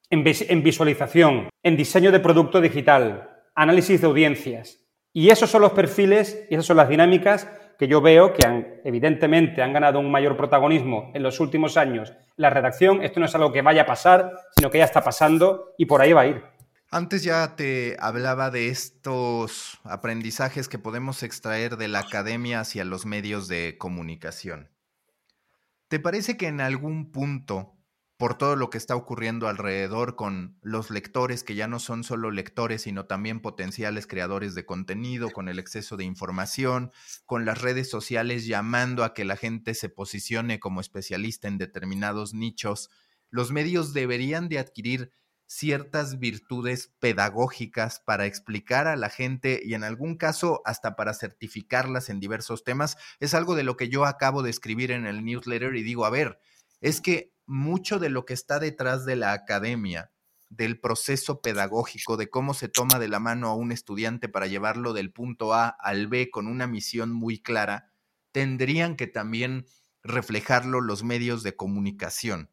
[0.09, 4.79] en, en visualización, en diseño de producto digital, análisis de audiencias.
[5.13, 8.81] Y esos son los perfiles y esas son las dinámicas que yo veo que han,
[8.83, 13.03] evidentemente han ganado un mayor protagonismo en los últimos años la redacción.
[13.03, 16.01] Esto no es algo que vaya a pasar, sino que ya está pasando y por
[16.01, 16.43] ahí va a ir.
[16.89, 23.05] Antes ya te hablaba de estos aprendizajes que podemos extraer de la academia hacia los
[23.05, 24.71] medios de comunicación.
[25.89, 27.77] ¿Te parece que en algún punto
[28.15, 32.31] por todo lo que está ocurriendo alrededor con los lectores que ya no son solo
[32.31, 36.91] lectores, sino también potenciales creadores de contenido, con el exceso de información,
[37.25, 42.33] con las redes sociales llamando a que la gente se posicione como especialista en determinados
[42.33, 42.89] nichos,
[43.29, 45.11] los medios deberían de adquirir
[45.47, 52.09] ciertas virtudes pedagógicas para explicar a la gente y en algún caso hasta para certificarlas
[52.09, 52.97] en diversos temas.
[53.19, 56.09] Es algo de lo que yo acabo de escribir en el newsletter y digo, a
[56.09, 56.39] ver,
[56.81, 60.11] es que mucho de lo que está detrás de la academia,
[60.49, 64.93] del proceso pedagógico, de cómo se toma de la mano a un estudiante para llevarlo
[64.93, 67.91] del punto A al B con una misión muy clara,
[68.33, 69.65] tendrían que también
[70.03, 72.49] reflejarlo los medios de comunicación.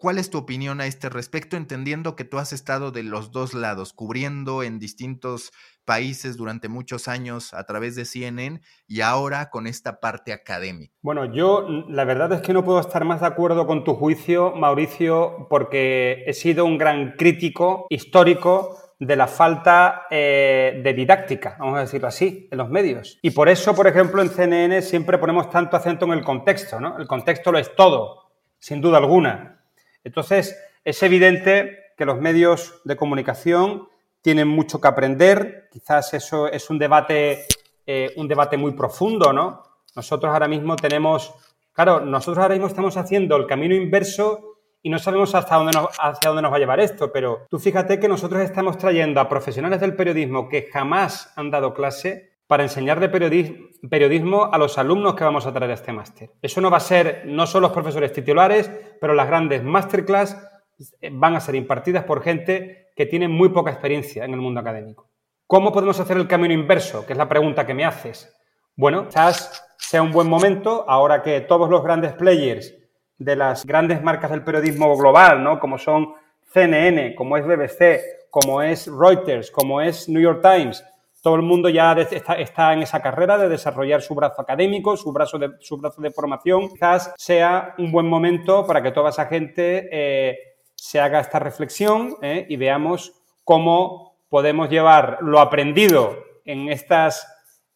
[0.00, 3.52] ¿Cuál es tu opinión a este respecto, entendiendo que tú has estado de los dos
[3.52, 5.52] lados, cubriendo en distintos
[5.84, 10.94] países durante muchos años a través de CNN y ahora con esta parte académica?
[11.02, 14.52] Bueno, yo la verdad es que no puedo estar más de acuerdo con tu juicio,
[14.56, 21.76] Mauricio, porque he sido un gran crítico histórico de la falta eh, de didáctica, vamos
[21.76, 23.18] a decirlo así, en los medios.
[23.20, 26.96] Y por eso, por ejemplo, en CNN siempre ponemos tanto acento en el contexto, ¿no?
[26.96, 29.59] El contexto lo es todo, sin duda alguna.
[30.04, 33.88] Entonces, es evidente que los medios de comunicación
[34.22, 35.68] tienen mucho que aprender.
[35.70, 37.46] Quizás eso es un debate,
[37.86, 39.62] eh, un debate muy profundo, ¿no?
[39.94, 41.34] Nosotros ahora mismo tenemos,
[41.72, 44.50] claro, nosotros ahora mismo estamos haciendo el camino inverso
[44.82, 47.58] y no sabemos hasta dónde nos, hacia dónde nos va a llevar esto, pero tú
[47.58, 52.64] fíjate que nosotros estamos trayendo a profesionales del periodismo que jamás han dado clase para
[52.64, 56.32] enseñarle periodismo a los alumnos que vamos a traer a este máster.
[56.42, 58.68] Eso no va a ser no solo los profesores titulares,
[59.00, 60.36] pero las grandes masterclass
[61.12, 65.08] van a ser impartidas por gente que tiene muy poca experiencia en el mundo académico.
[65.46, 67.06] ¿Cómo podemos hacer el camino inverso?
[67.06, 68.36] Que es la pregunta que me haces.
[68.74, 72.74] Bueno, quizás sea un buen momento, ahora que todos los grandes players
[73.16, 75.60] de las grandes marcas del periodismo global, ¿no?
[75.60, 76.14] como son
[76.52, 80.84] CNN, como es BBC, como es Reuters, como es New York Times,
[81.22, 85.38] todo el mundo ya está, en esa carrera de desarrollar su brazo académico, su brazo
[85.38, 86.68] de, su brazo de formación.
[86.68, 90.38] Quizás sea un buen momento para que toda esa gente eh,
[90.74, 93.12] se haga esta reflexión eh, y veamos
[93.44, 97.26] cómo podemos llevar lo aprendido en, estas,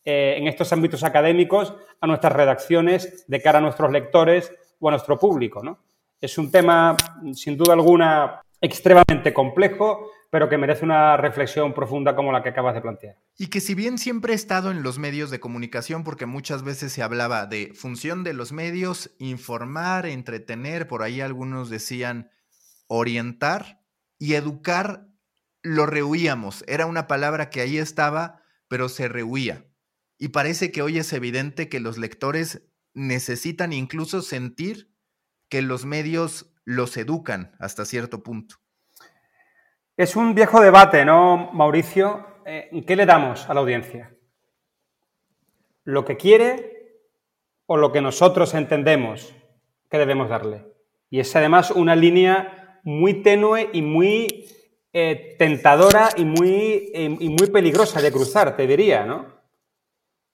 [0.04, 4.92] eh, en estos ámbitos académicos a nuestras redacciones de cara a nuestros lectores o a
[4.92, 5.62] nuestro público.
[5.62, 5.78] ¿no?
[6.20, 6.96] Es un tema,
[7.34, 12.74] sin duda alguna, extremadamente complejo, pero que merece una reflexión profunda como la que acabas
[12.74, 13.16] de plantear.
[13.36, 16.90] Y que si bien siempre he estado en los medios de comunicación, porque muchas veces
[16.90, 22.30] se hablaba de función de los medios, informar, entretener, por ahí algunos decían
[22.86, 23.82] orientar
[24.18, 25.08] y educar,
[25.62, 26.64] lo rehuíamos.
[26.66, 29.66] Era una palabra que ahí estaba, pero se rehuía.
[30.18, 32.62] Y parece que hoy es evidente que los lectores
[32.94, 34.90] necesitan incluso sentir
[35.50, 38.56] que los medios los educan hasta cierto punto.
[39.96, 42.26] Es un viejo debate, ¿no, Mauricio?
[42.46, 44.14] Eh, ¿Qué le damos a la audiencia?
[45.84, 47.00] ¿Lo que quiere
[47.66, 49.34] o lo que nosotros entendemos
[49.88, 50.66] que debemos darle?
[51.10, 54.46] Y es además una línea muy tenue y muy
[54.92, 59.26] eh, tentadora y muy, eh, y muy peligrosa de cruzar, te diría, ¿no?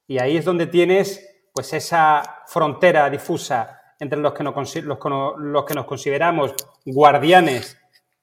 [0.06, 5.74] Y ahí es donde tienes pues esa frontera difusa entre los que, nos, los que
[5.74, 6.55] nos consideramos
[6.86, 7.78] guardianes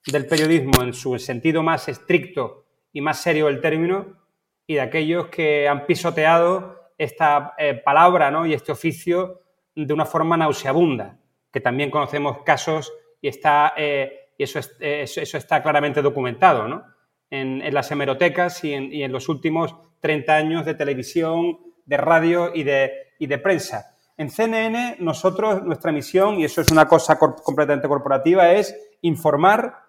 [0.06, 4.18] del periodismo en su sentido más estricto y más serio del término
[4.66, 8.44] y de aquellos que han pisoteado esta eh, palabra ¿no?
[8.44, 9.42] y este oficio
[9.74, 11.18] de una forma nauseabunda,
[11.52, 16.84] que también conocemos casos y, está, eh, y eso, eso, está claramente documentado ¿no?
[17.30, 22.50] en, las hemerotecas y en, y en, los últimos 30 años de televisión, de radio
[22.52, 23.96] y de, y de prensa.
[24.18, 29.84] En CNN, nosotros, nuestra misión, y eso es una cosa completamente corporativa, es informar,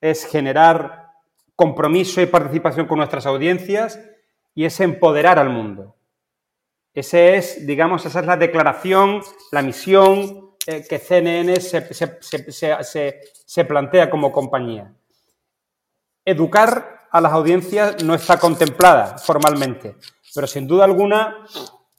[0.00, 1.12] es generar
[1.54, 4.00] compromiso y participación con nuestras audiencias
[4.54, 5.94] y es empoderar al mundo.
[6.94, 9.20] Ese es, digamos, esa es la declaración,
[9.52, 13.14] la misión eh, que CNN se,
[13.44, 14.94] se plantea como compañía.
[16.24, 19.96] Educar a las audiencias no está contemplada formalmente,
[20.34, 21.44] pero sin duda alguna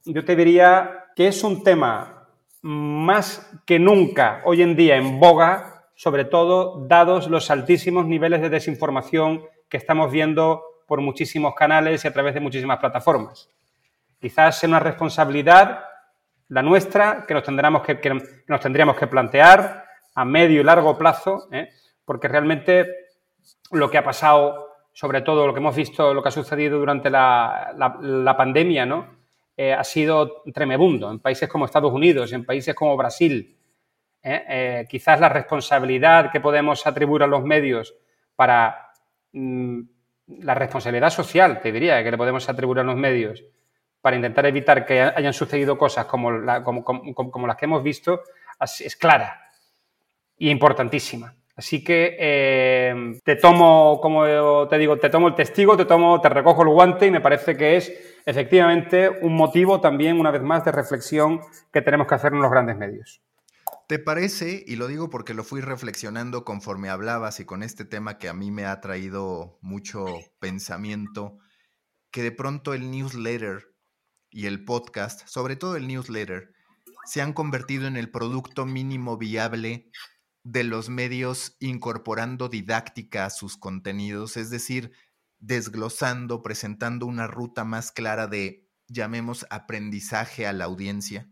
[0.05, 2.29] yo te diría que es un tema
[2.61, 8.47] más que nunca hoy en día en boga, sobre todo dados los altísimos niveles de
[8.47, 13.49] desinformación que estamos viendo por muchísimos canales y a través de muchísimas plataformas.
[14.17, 15.81] Quizás sea una responsabilidad
[16.47, 17.99] la nuestra que nos tendríamos que,
[18.47, 19.83] nos tendríamos que plantear
[20.15, 21.67] a medio y largo plazo, ¿eh?
[22.05, 22.95] porque realmente
[23.71, 27.09] lo que ha pasado, sobre todo lo que hemos visto, lo que ha sucedido durante
[27.09, 29.18] la, la pandemia, ¿no?
[29.61, 33.57] Eh, ha sido tremebundo en países como Estados Unidos, en países como Brasil.
[34.23, 34.45] ¿eh?
[34.47, 37.93] Eh, quizás la responsabilidad que podemos atribuir a los medios
[38.37, 38.93] para
[39.33, 39.81] mm,
[40.43, 43.43] la responsabilidad social, te diría, que le podemos atribuir a los medios
[43.99, 48.21] para intentar evitar que hayan sucedido cosas como, como las que hemos visto,
[48.61, 49.41] es clara
[50.37, 51.35] y importantísima.
[51.59, 54.23] Así que eh, te tomo, como
[54.69, 57.57] te digo, te tomo el testigo, te tomo, te recojo el guante y me parece
[57.57, 57.91] que es
[58.25, 61.41] efectivamente un motivo también, una vez más, de reflexión
[61.73, 63.21] que tenemos que hacer en los grandes medios.
[63.87, 64.63] ¿Te parece?
[64.65, 68.33] Y lo digo porque lo fui reflexionando conforme hablabas y con este tema que a
[68.33, 70.05] mí me ha traído mucho
[70.39, 71.39] pensamiento,
[72.09, 73.73] que de pronto el newsletter
[74.29, 76.53] y el podcast, sobre todo el newsletter,
[77.03, 79.91] se han convertido en el producto mínimo viable
[80.43, 84.91] de los medios incorporando didáctica a sus contenidos, es decir,
[85.39, 91.27] desglosando, presentando una ruta más clara de, llamemos, aprendizaje a la audiencia?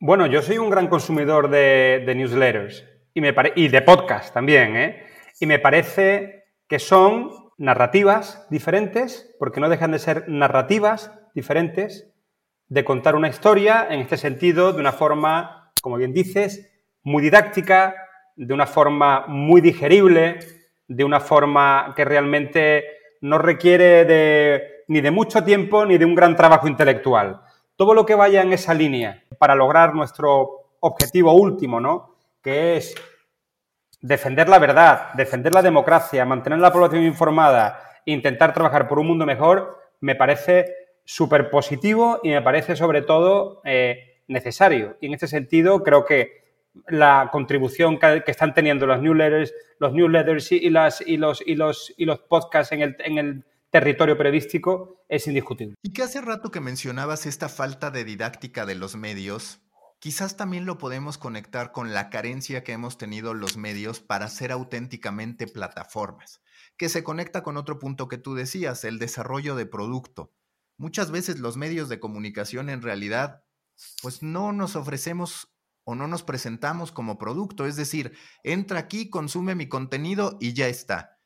[0.00, 2.84] Bueno, yo soy un gran consumidor de, newsletters
[3.14, 5.06] y, me y de podcast también, ¿eh?
[5.40, 12.12] Y me parece que son narrativas diferentes, porque no dejan de ser narrativas diferentes,
[12.68, 16.67] de contar una historia, en este sentido, de una forma, como bien dices,
[17.08, 17.94] muy didáctica,
[18.36, 20.38] de una forma muy digerible,
[20.86, 22.84] de una forma que realmente
[23.20, 27.40] no requiere de, ni de mucho tiempo ni de un gran trabajo intelectual.
[27.76, 32.14] Todo lo que vaya en esa línea para lograr nuestro objetivo último, ¿no?
[32.42, 32.94] Que es
[34.00, 39.26] defender la verdad, defender la democracia, mantener la población informada, intentar trabajar por un mundo
[39.26, 40.66] mejor, me parece
[41.04, 44.96] súper positivo y me parece sobre todo eh, necesario.
[45.00, 46.47] Y en este sentido creo que
[46.86, 51.94] la contribución que, están teniendo los newsletters, los newsletters y, las, y, los, y, los,
[51.96, 55.74] y los podcasts en el, en el territorio periodístico es indiscutible.
[55.82, 59.60] Y que hace rato que mencionabas esta falta de didáctica de los medios,
[59.98, 64.52] quizás también lo podemos conectar con la carencia que hemos tenido los medios para ser
[64.52, 66.40] auténticamente plataformas,
[66.76, 70.32] que se conecta con otro punto que tú decías, el desarrollo de producto.
[70.76, 73.42] Muchas veces los medios de comunicación en realidad
[74.02, 75.52] pues no nos ofrecemos
[75.88, 77.64] o no nos presentamos como producto.
[77.64, 78.12] Es decir,
[78.42, 81.16] entra aquí, consume mi contenido y ya está.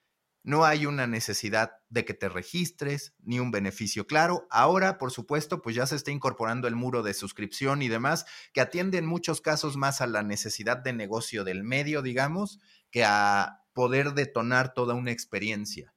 [0.44, 4.46] No hay una necesidad de que te registres, ni un beneficio claro.
[4.50, 8.60] Ahora, por supuesto, pues ya se está incorporando el muro de suscripción y demás, que
[8.60, 12.60] atiende en muchos casos más a la necesidad de negocio del medio, digamos,
[12.92, 15.92] que a poder detonar toda una experiencia.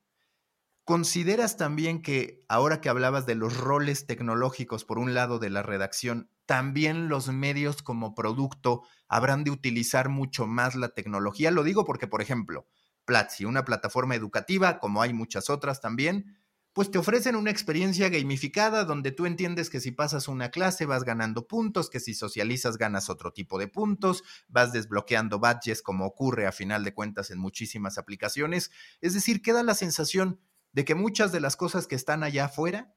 [0.85, 5.61] ¿Consideras también que ahora que hablabas de los roles tecnológicos por un lado de la
[5.61, 11.51] redacción, también los medios como producto habrán de utilizar mucho más la tecnología.
[11.51, 12.67] Lo digo porque, por ejemplo,
[13.05, 16.37] Platzi, una plataforma educativa, como hay muchas otras también,
[16.75, 21.05] pues te ofrecen una experiencia gamificada donde tú entiendes que si pasas una clase vas
[21.05, 26.47] ganando puntos, que si socializas ganas otro tipo de puntos, vas desbloqueando badges como ocurre
[26.47, 28.71] a final de cuentas en muchísimas aplicaciones.
[28.99, 30.41] Es decir, queda la sensación
[30.73, 32.93] de que muchas de las cosas que están allá afuera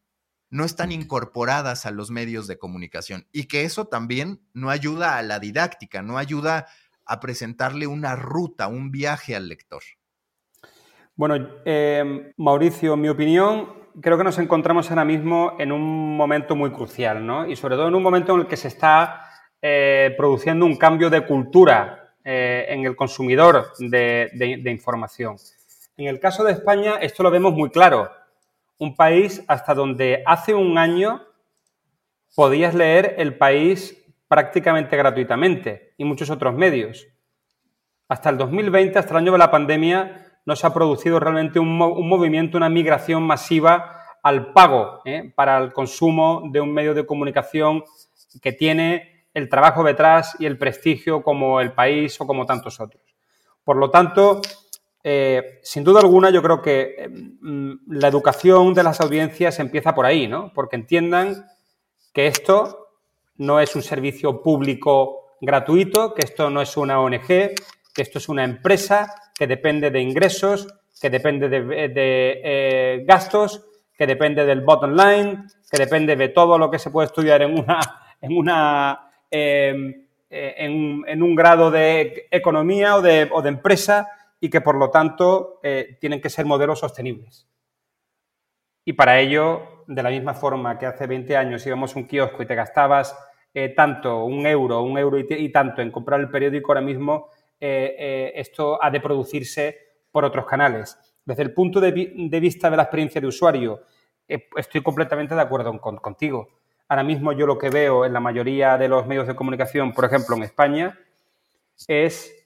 [0.50, 5.22] no están incorporadas a los medios de comunicación y que eso también no ayuda a
[5.22, 6.66] la didáctica, no ayuda
[7.04, 9.82] a presentarle una ruta, un viaje al lector.
[11.16, 16.54] Bueno, eh, Mauricio, en mi opinión, creo que nos encontramos ahora mismo en un momento
[16.54, 17.46] muy crucial, ¿no?
[17.46, 19.24] Y sobre todo en un momento en el que se está
[19.60, 25.36] eh, produciendo un cambio de cultura eh, en el consumidor de, información.
[25.96, 28.10] En el caso de España, esto lo vemos muy claro.
[28.78, 31.22] Un país hasta donde hace un año
[32.34, 37.06] podías leer el país prácticamente gratuitamente y muchos otros medios.
[38.08, 41.76] Hasta el 2020, hasta el año de la pandemia, no se ha producido realmente un,
[41.76, 45.32] movimiento, una migración masiva al pago ¿eh?
[45.34, 47.84] para el consumo de un medio de comunicación
[48.40, 53.02] que tiene el trabajo detrás y el prestigio como el país o como tantos otros.
[53.62, 54.40] Por lo tanto,
[55.10, 59.94] eh, sin duda alguna, yo creo que eh, mm, la educación de las audiencias empieza
[59.94, 60.52] por ahí, ¿no?
[60.52, 61.46] Porque entiendan
[62.12, 62.88] que esto
[63.36, 68.28] no es un servicio público gratuito, que esto no es una ONG, que esto es
[68.28, 70.68] una empresa que depende de ingresos,
[71.00, 71.64] que depende de,
[72.44, 73.64] eh, gastos,
[73.96, 77.58] que depende del bottom line, que depende de todo lo que se puede estudiar en
[77.58, 77.80] una,
[78.20, 78.32] en
[79.30, 79.94] em,
[80.30, 84.06] eh, un grado de economía o de, empresa
[84.40, 87.48] y que por lo tanto eh, tienen que ser modelos sostenibles.
[88.84, 92.42] Y para ello, de la misma forma que hace 20 años íbamos a un kiosco
[92.42, 93.16] y te gastabas
[93.74, 97.28] tanto, un euro, un euro y, tanto en comprar el periódico, ahora mismo
[97.60, 99.76] eh, eh, esto ha de producirse
[100.10, 100.96] por otros canales.
[101.24, 103.82] Desde el punto de, vista de la experiencia de usuario,
[104.26, 106.48] eh, estoy completamente de acuerdo contigo.
[106.88, 110.04] Ahora mismo yo lo que veo en la mayoría de los medios de comunicación, por
[110.04, 110.98] ejemplo en España,
[111.86, 112.37] es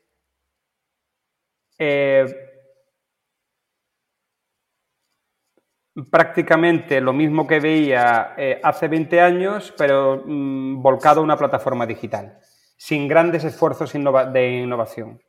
[6.10, 12.38] prácticamente lo mismo que veía hace 20 años, pero mm, volcado a una plataforma digital
[12.82, 15.20] sin grandes esfuerzos de innovación.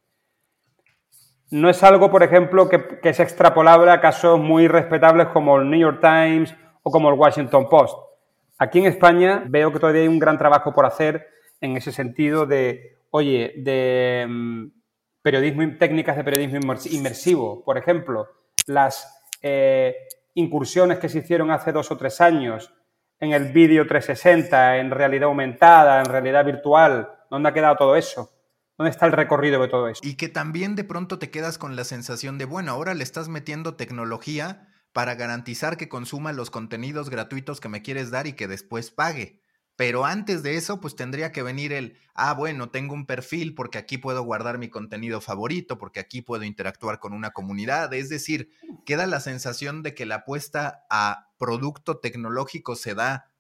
[1.51, 5.69] No es algo, por ejemplo, que, que es extrapolable a casos muy respetables como el
[5.69, 7.95] New York Times o como el Washington Post.
[8.57, 11.27] Aquí en España veo que todavía hay un gran trabajo por hacer
[11.61, 14.67] en ese sentido de, oye, de mm,
[15.23, 17.63] periodismo, técnicas de periodismo inmersivo.
[17.63, 18.27] Por ejemplo,
[18.67, 19.95] las eh,
[20.35, 22.71] incursiones que se hicieron hace dos o tres años
[23.19, 28.29] en el vídeo 360, en realidad aumentada, en realidad virtual, ¿Dónde ha quedado todo eso?
[28.77, 30.01] ¿Dónde está el recorrido de todo eso?
[30.03, 33.27] Y que también de pronto te quedas con la sensación de, bueno, ahora le estás
[33.27, 38.47] metiendo tecnología para garantizar que consuma los contenidos gratuitos que me quieres dar y que
[38.47, 39.41] después pague.
[39.75, 43.79] Pero antes de eso, pues tendría que venir el, ah, bueno, tengo un perfil porque
[43.79, 47.91] aquí puedo guardar mi contenido favorito, porque aquí puedo interactuar con una comunidad.
[47.93, 48.51] Es decir,
[48.85, 53.31] queda la sensación de que la apuesta a producto tecnológico se da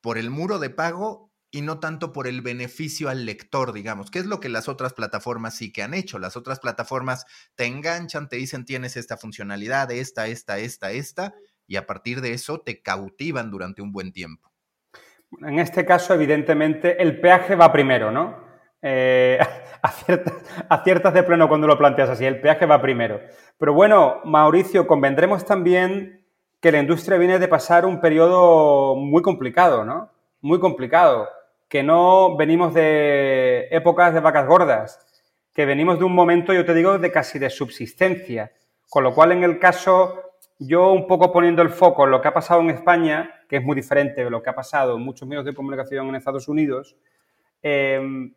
[0.00, 4.20] por el muro de pago y no tanto por el beneficio al lector, digamos, que
[4.20, 6.18] es lo que las otras plataformas sí que han hecho.
[6.18, 7.26] Las otras plataformas
[7.56, 11.34] te enganchan, te dicen tienes esta funcionalidad, esta, esta, esta, esta,
[11.66, 14.49] y a partir de eso te cautivan durante un buen tiempo.
[15.42, 18.36] En este caso, evidentemente, el peaje va primero, ¿no?
[18.82, 19.38] Eh,
[19.82, 20.34] aciertas,
[20.68, 23.20] aciertas de pleno cuando lo planteas así, el peaje va primero.
[23.58, 26.24] Pero bueno, Mauricio, convendremos también
[26.60, 30.10] que la industria viene de pasar un periodo muy complicado, ¿no?
[30.40, 31.28] Muy complicado
[31.70, 35.06] que no venimos de épocas de vacas gordas,
[35.54, 38.52] que venimos de un momento, yo te digo, de casi de subsistencia.
[38.88, 40.29] Con lo cual, en el caso,
[40.60, 43.64] yo un poco poniendo el foco en lo que ha pasado en España, que es
[43.64, 46.96] muy diferente de lo que ha pasado en muchos medios de comunicación en Estados Unidos,
[47.62, 48.32] em,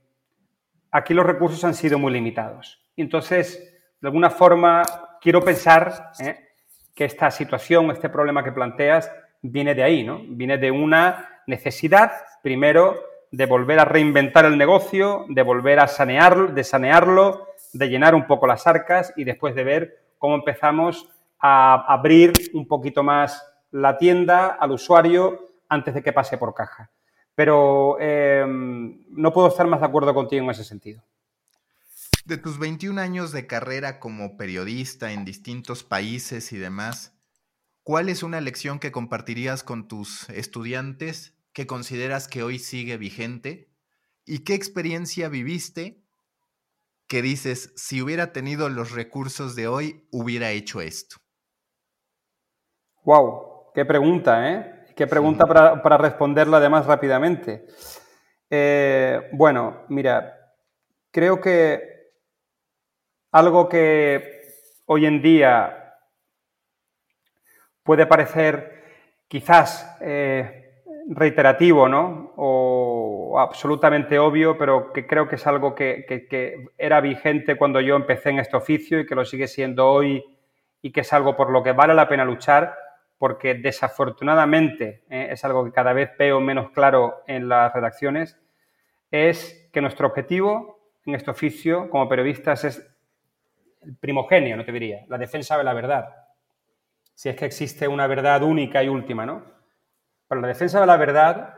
[0.89, 2.81] aquí los recursos han sido muy limitados.
[2.95, 4.83] Entonces, de alguna forma,
[5.19, 6.47] quiero pensar ¿eh?
[6.95, 9.11] que esta situación, este problema que planteas,
[9.41, 10.21] viene de ahí, ¿no?
[10.25, 12.11] Viene de una necesidad,
[12.41, 13.01] primero,
[13.31, 18.27] de volver a reinventar el negocio, de volver a sanear, de sanearlo, de llenar un
[18.27, 21.09] poco las arcas y después de ver cómo empezamos
[21.45, 26.89] a abrir un poquito más la tienda al usuario antes de que pase por caja.
[27.35, 31.03] Pero em, no puedo estar más de acuerdo contigo en ese sentido.
[32.23, 37.13] De tus 21 años de carrera como periodista en distintos países y demás,
[37.83, 43.69] ¿cuál es una lección que compartirías con tus estudiantes que consideras que hoy sigue vigente?
[44.25, 46.05] ¿Y qué experiencia viviste
[47.07, 51.22] que dices, si hubiera tenido los recursos de hoy, hubiera hecho esto?
[53.05, 53.71] Wow.
[53.73, 54.85] qué pregunta, ¿eh?
[54.95, 57.65] Qué pregunta para, responderla además rápidamente.
[58.49, 60.53] Eh, bueno, mira,
[61.11, 62.11] creo que
[63.31, 64.43] algo que
[64.85, 65.95] hoy en día
[67.81, 68.83] puede parecer
[69.27, 72.33] quizás eh, reiterativo, ¿no?
[72.37, 77.95] O absolutamente obvio, pero que creo que es algo que, que, era vigente cuando yo
[77.95, 80.23] empecé en este oficio y que lo sigue siendo hoy
[80.81, 82.77] y que es algo por lo que vale la pena luchar,
[83.23, 88.37] porque desafortunadamente eh, es algo que cada vez veo menos claro en las redacciones,
[89.11, 92.85] es que nuestro objetivo en este oficio como periodistas es
[93.79, 96.09] el primogenio, no te diría, la defensa de la verdad.
[97.13, 99.45] Si es que existe una verdad única y última, ¿no?
[100.27, 101.55] Pero la defensa de la verdad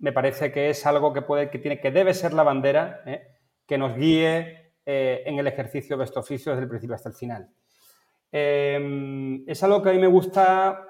[0.00, 3.26] me parece que es algo que puede, que tiene, que debe ser la bandera ¿eh?
[3.66, 7.14] que nos guíe eh, en el ejercicio de este oficio desde el principio hasta el
[7.14, 7.48] final.
[8.30, 10.84] Em, es algo que a mí me gusta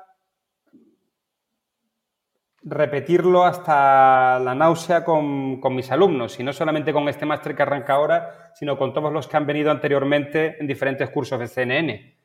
[2.63, 7.95] repetirlo hasta la náusea con, mis alumnos, y no solamente con este máster que arranca
[7.95, 12.17] ahora, sino con todos los que han venido anteriormente en diferentes cursos de CNN.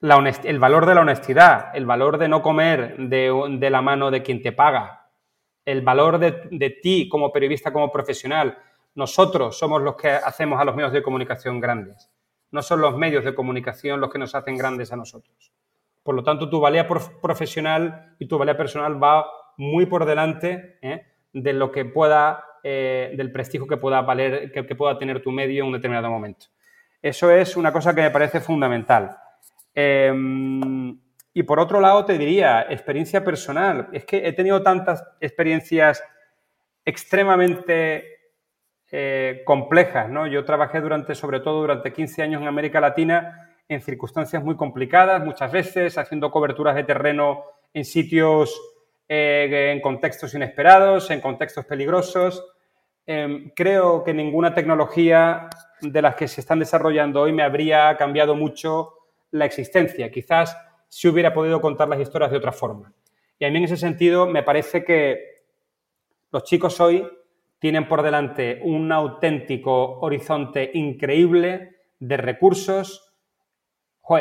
[0.00, 4.42] el valor de la honestidad, el valor de no comer de, la mano de quien
[4.42, 5.10] te paga,
[5.64, 8.58] el valor de, de ti como periodista, como profesional.
[8.94, 12.10] Nosotros somos los que hacemos a los medios de comunicación grandes.
[12.50, 15.52] No son los medios de comunicación los que nos hacen grandes a nosotros.
[16.02, 19.26] Por lo tanto, tu valía profesional y tu valía personal va
[19.58, 21.02] muy por delante ¿eh?
[21.32, 25.62] de lo que pueda, eh, del prestigio que pueda valer, que, pueda tener tu medio
[25.62, 26.46] en un determinado momento.
[27.02, 29.16] Eso es una cosa que me parece fundamental.
[29.74, 30.98] Em,
[31.34, 33.88] y por otro lado, te diría, experiencia personal.
[33.92, 36.02] Es que he tenido tantas experiencias
[36.84, 38.17] extremadamente
[38.90, 40.08] eh, complejas.
[40.08, 40.26] ¿no?
[40.26, 45.22] Yo trabajé durante, sobre todo durante 15 años en América Latina en circunstancias muy complicadas,
[45.22, 48.58] muchas veces haciendo coberturas de terreno en sitios,
[49.06, 52.42] eh, en contextos inesperados, en contextos peligrosos.
[53.06, 55.50] Em, creo que ninguna tecnología
[55.82, 58.94] de las que se están desarrollando hoy me habría cambiado mucho
[59.30, 60.10] la existencia.
[60.10, 60.56] Quizás
[60.88, 62.92] si hubiera podido contar las historias de otra forma.
[63.38, 65.42] Y a mí en ese sentido me parece que
[66.30, 67.06] los chicos hoy
[67.58, 73.14] tienen por delante un auténtico horizonte increíble de recursos.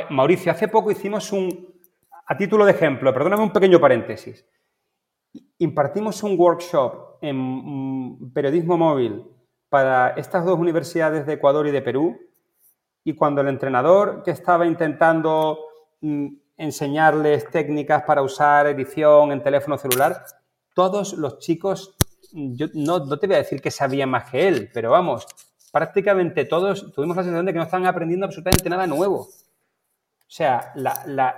[0.09, 1.79] Mauricio, hace poco hicimos un,
[2.25, 4.45] a título de ejemplo, perdóname un pequeño paréntesis,
[5.59, 9.23] impartimos un workshop en mm, periodismo móvil
[9.69, 12.17] para estas dos universidades de Ecuador y de Perú,
[13.03, 15.59] y cuando el entrenador que estaba intentando
[16.01, 16.27] mm,
[16.57, 20.23] enseñarles técnicas para usar edición en teléfono celular,
[20.73, 21.96] todos los chicos
[22.31, 25.27] yo no, te voy a decir que sabía más que él, pero vamos,
[25.71, 29.19] prácticamente todos tuvimos la sensación de que no estaban aprendiendo absolutamente nada nuevo.
[29.19, 30.73] O sea,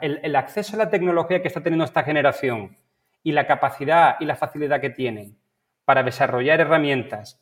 [0.01, 2.77] el, acceso a la tecnología que está teniendo esta generación
[3.21, 5.37] y la capacidad y la facilidad que tienen
[5.85, 7.39] para desarrollar herramientas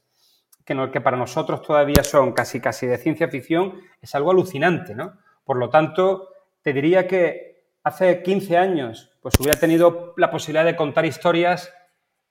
[0.66, 5.18] que, que para nosotros todavía son casi, casi de ciencia ficción es algo alucinante, ¿no?
[5.46, 6.30] Por lo tanto,
[6.62, 11.74] te diría que hace 15 años pues hubiera tenido la posibilidad de contar historias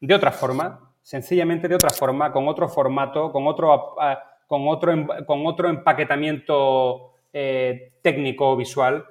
[0.01, 4.91] de otra forma, sencillamente de otra forma, con otro formato, con otro, ah, con otro,
[4.91, 9.07] em, con otro empaquetamiento eh, técnico o visual.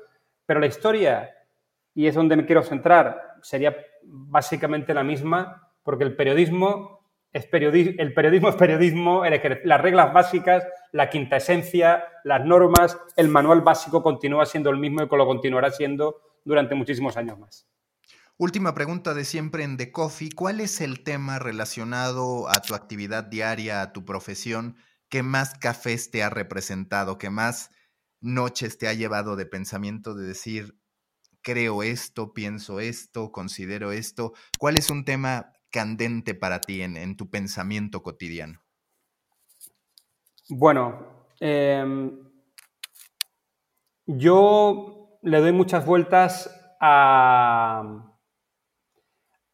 [0.45, 1.33] Pero la historia,
[1.93, 6.99] y es donde me quiero centrar, sería básicamente la misma, porque el periodismo
[7.31, 9.23] es periodismo, el periodismo es periodismo,
[9.63, 15.01] las reglas básicas, la quinta esencia, las normas, el manual básico continúa siendo el mismo
[15.01, 17.69] y lo continuará siendo durante muchísimos años más.
[18.37, 20.29] Última pregunta de siempre en The Coffee.
[20.29, 24.75] ¿Cuál es el tema relacionado a tu actividad diaria, a tu profesión,
[25.07, 27.71] que más cafés te ha representado, que más
[28.19, 30.77] noches te ha llevado de pensamiento de decir,
[31.41, 34.33] creo esto, pienso esto, considero esto?
[34.59, 38.59] ¿Cuál es un tema candente para ti en, tu pensamiento cotidiano?
[40.49, 42.19] Bueno, em,
[44.05, 46.49] yo le doy muchas vueltas
[46.81, 48.11] a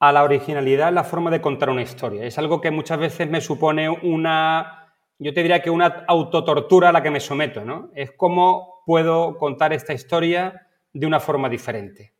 [0.01, 2.25] a la originalidad la forma de contar una historia.
[2.25, 6.91] Es algo que muchas veces me supone una, yo te diría que una autotortura a
[6.91, 7.91] la que me someto, ¿no?
[7.93, 12.15] Es cómo puedo contar esta historia de una forma diferente.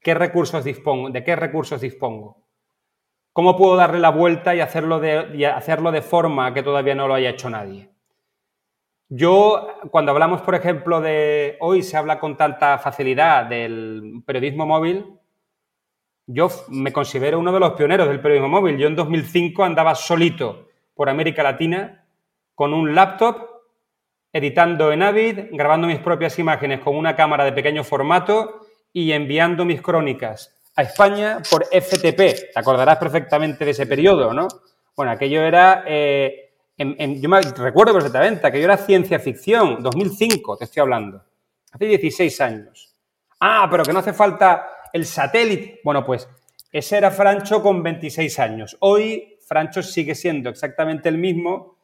[0.00, 1.08] ¿Qué recursos dispongo?
[1.08, 2.44] ¿De qué recursos dispongo?
[3.32, 7.08] ¿Cómo puedo darle la vuelta y hacerlo de, y hacerlo de forma que todavía no
[7.08, 7.90] lo haya hecho nadie?
[9.08, 15.18] Yo, cuando hablamos, por ejemplo, de hoy se habla con tanta facilidad del periodismo móvil,
[16.26, 18.78] yo me considero uno de los pioneros del periodismo móvil.
[18.78, 22.06] Yo en 2005 andaba solito por América Latina
[22.54, 23.48] con un laptop,
[24.32, 29.64] editando en Avid, grabando mis propias imágenes con una cámara de pequeño formato y enviando
[29.64, 32.16] mis crónicas a España por FTP.
[32.16, 34.48] Te acordarás perfectamente de ese periodo, ¿no?
[34.96, 35.84] Bueno, aquello era...
[35.86, 36.40] Eh,
[36.76, 41.22] yo me recuerdo perfectamente, aquello era ciencia ficción, 2005 te estoy hablando,
[41.70, 42.92] hace 16 años.
[43.38, 45.80] Ah, pero que no hace falta el satélite.
[45.82, 46.28] Bueno, pues
[46.70, 48.76] ese era Francho con 26 años.
[48.78, 51.76] Hoy Francho sigue siendo exactamente el mismo,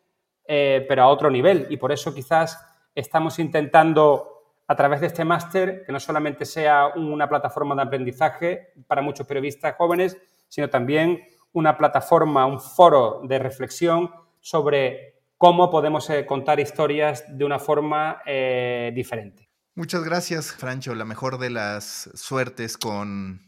[0.47, 1.67] eh, pero a otro nivel.
[1.71, 6.93] Y por eso quizás estamos intentando a través de este máster, que no solamente sea
[6.95, 10.17] una plataforma de aprendizaje para muchos periodistas jóvenes,
[10.49, 11.21] sino también
[11.53, 14.09] una plataforma, un foro de reflexión
[14.39, 19.50] sobre cómo podemos eh, contar historias de una forma eh, diferente.
[19.81, 20.95] Muchas gracias, Francho.
[20.95, 23.41] La mejor de las suertes con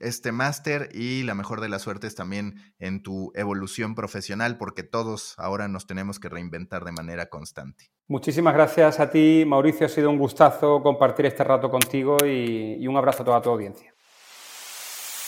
[0.00, 5.34] este máster y la mejor de las suertes también en tu evolución profesional, porque todos
[5.36, 7.90] ahora nos tenemos que reinventar de manera constante.
[8.08, 9.84] Muchísimas gracias a ti, Mauricio.
[9.84, 13.93] Ha sido un gustazo compartir este rato contigo y, un abrazo a toda tu audiencia.